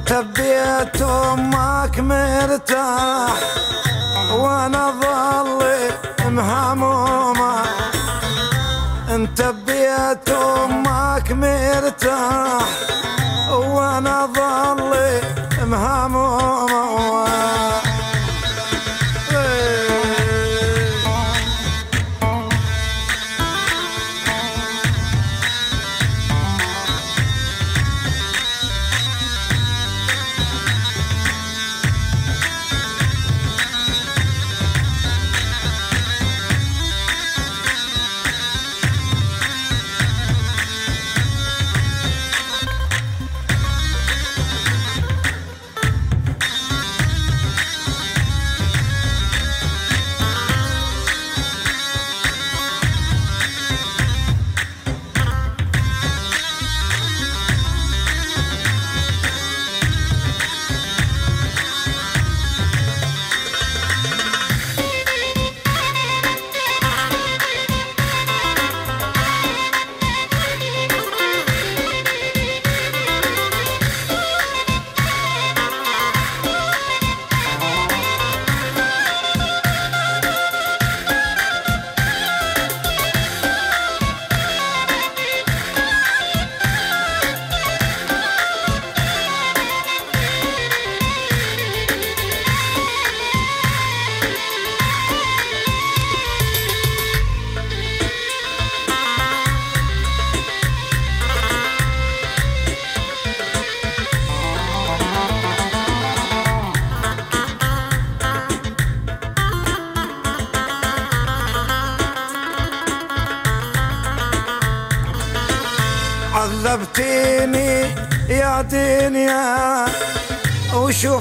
انت 0.04 0.14
ببيت 0.14 1.02
أمك 1.02 2.00
مرتاح 2.00 3.34
وأنا 4.34 4.94
ظلي 5.02 5.92
مهمومة. 6.30 7.64
انت 9.10 9.42
ببيت 9.42 10.30
أمك 10.30 11.32
مرتاح 11.32 12.68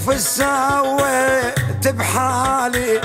وشوف 0.03 0.15
السويت 0.15 1.89
بحالي 1.89 3.01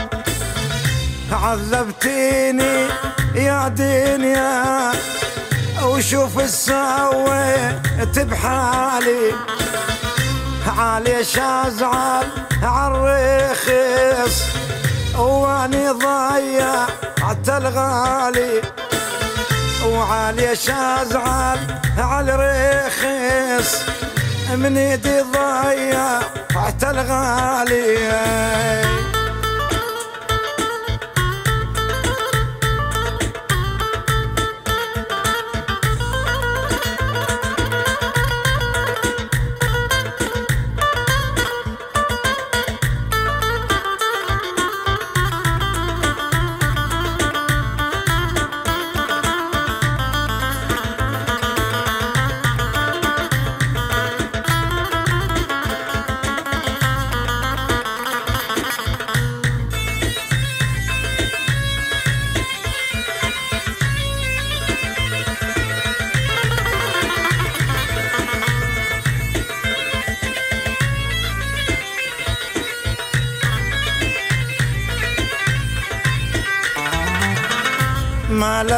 عذبتيني 1.31 2.87
يا 3.35 3.67
دنيا 3.67 4.91
وشوف 5.83 6.39
السويت 6.39 8.19
بحالي 8.19 9.31
عاليش 10.77 11.39
ازعل 11.39 12.27
عالرخيص 12.63 14.43
واني 15.17 15.89
ضيعت 15.89 17.49
الغالي. 17.49 18.61
وعاليش 19.85 20.69
ازعل 20.69 21.59
عالرخيص 21.97 23.77
من 24.55 24.77
ايدي 24.77 25.21
ضيعت 25.21 26.83
الغالي. 26.83 27.97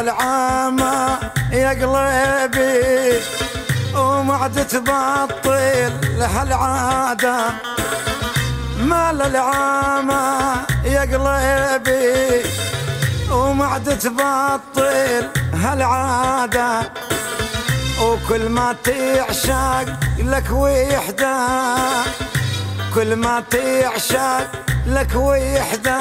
العامة 0.00 1.18
يا 1.52 1.68
قلبي 1.68 3.20
وما 3.94 4.34
عاد 4.34 4.66
تبطل 4.66 5.92
هالعادة. 6.20 7.36
مال 8.78 9.22
العامة 9.22 10.52
يا 10.84 11.00
قلبي 11.00 12.42
وما 13.30 13.66
عاد 13.66 13.98
تبطل 13.98 15.28
هالعادة. 15.54 16.92
وكل 18.02 18.48
ما 18.48 18.76
تعشق 18.84 19.86
لك 20.18 20.44
وحدة 20.52 21.36
كل 22.94 23.16
ما 23.16 23.42
تعشق 23.50 24.50
لك 24.86 25.12
وحدة. 25.14 26.00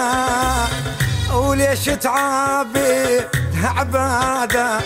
وليش 1.33 1.85
تعابي؟ 1.85 3.21
عبادة 3.63 4.79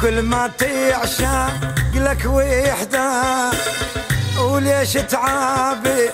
كل 0.00 0.22
ما 0.22 0.50
تعشق 0.58 1.50
لك 1.94 2.22
وحدة. 2.26 3.50
وليش 4.40 4.92
تعابي 4.92 6.10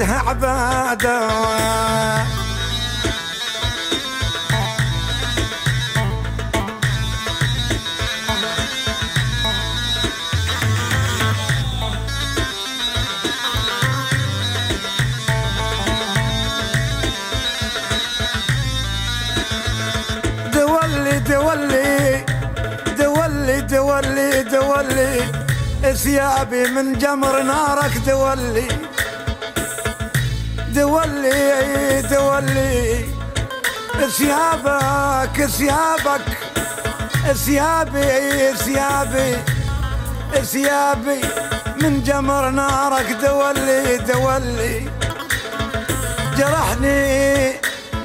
عبادة 0.00 1.28
دولي 24.86 25.94
ثيابي 25.94 26.66
من 26.70 26.98
جمر 26.98 27.42
نارك 27.42 27.98
دولي 28.06 28.68
دولي 30.74 32.02
دولي 32.02 33.04
ثيابك 34.08 35.46
ثيابك. 35.46 36.26
ثيابي 37.34 38.54
ثيابي. 38.54 39.36
ثيابي 40.42 41.20
من 41.82 42.02
جمر 42.02 42.50
نارك 42.50 43.16
دولي 43.22 43.96
دولي 43.96 44.90
جرحني 46.38 47.52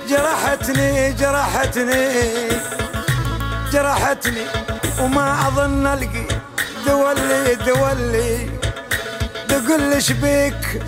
جرحتني 0.09 1.13
جرحتني. 1.13 2.49
جرحتني 3.73 4.45
وما 4.99 5.47
أظن 5.47 5.87
ألقي. 5.87 6.40
دولي 6.87 7.55
دولي. 7.55 8.49
دقل 9.49 10.01
شبيك 10.01 10.81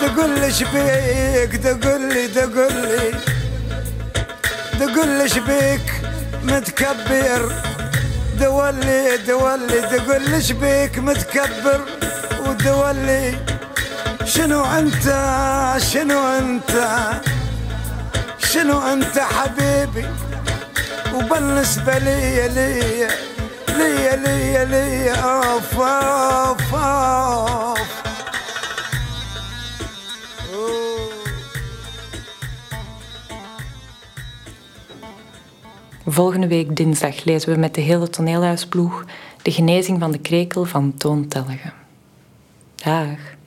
دقل 0.00 0.52
شبيك 0.52 1.56
دقلي 1.56 2.26
دقلي. 2.26 3.14
دقل 4.80 5.30
شبيك 5.30 5.86
متكبر. 6.42 7.52
دولي 8.40 9.16
دولي. 9.16 9.80
دقل 9.80 10.42
شبيك 10.42 10.98
متكبر 10.98 11.80
ودولي. 12.46 13.34
شنو 14.24 14.64
أنت؟ 14.64 15.06
شنو 15.92 16.38
أنت؟ 16.38 16.72
شنو 18.38 18.92
أنت 18.92 19.18
حبيبي؟ 19.18 20.06
وبالنسبة 21.14 21.98
لي 21.98 22.48
ليا 22.48 23.08
لي 23.77 24.17
لي 24.23 24.65
لي 24.65 25.11
اوف 25.11 25.79
اوف 25.79 26.73
اوف 26.73 27.99
Volgende 36.05 36.47
week 36.47 36.75
dinsdag 36.75 37.23
lezen 37.23 37.53
we 37.53 37.59
met 37.59 37.75
de 37.75 37.81
hele 37.81 38.09
toneelhuisploeg 38.09 39.05
De 39.41 39.51
genezing 39.51 39.99
van 39.99 40.11
de 40.11 40.19
krekel 40.19 40.65
van 40.65 40.93
Toon 40.97 41.27
Tellige. 41.27 41.71
Dag. 42.75 43.37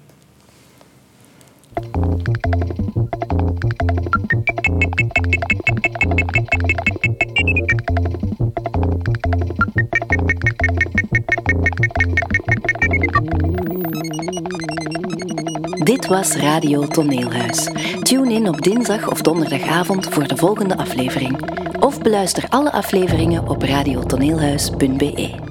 Dit 15.87 16.07
was 16.07 16.35
Radio 16.35 16.87
Toneelhuis. 16.87 17.69
Tune 18.01 18.33
in 18.33 18.47
op 18.47 18.61
dinsdag 18.61 19.09
of 19.09 19.21
donderdagavond 19.21 20.07
voor 20.07 20.27
de 20.27 20.37
volgende 20.37 20.77
aflevering. 20.77 21.39
Of 21.79 22.01
beluister 22.01 22.43
alle 22.49 22.71
afleveringen 22.71 23.47
op 23.49 23.61
radiotoneelhuis.be. 23.61 25.46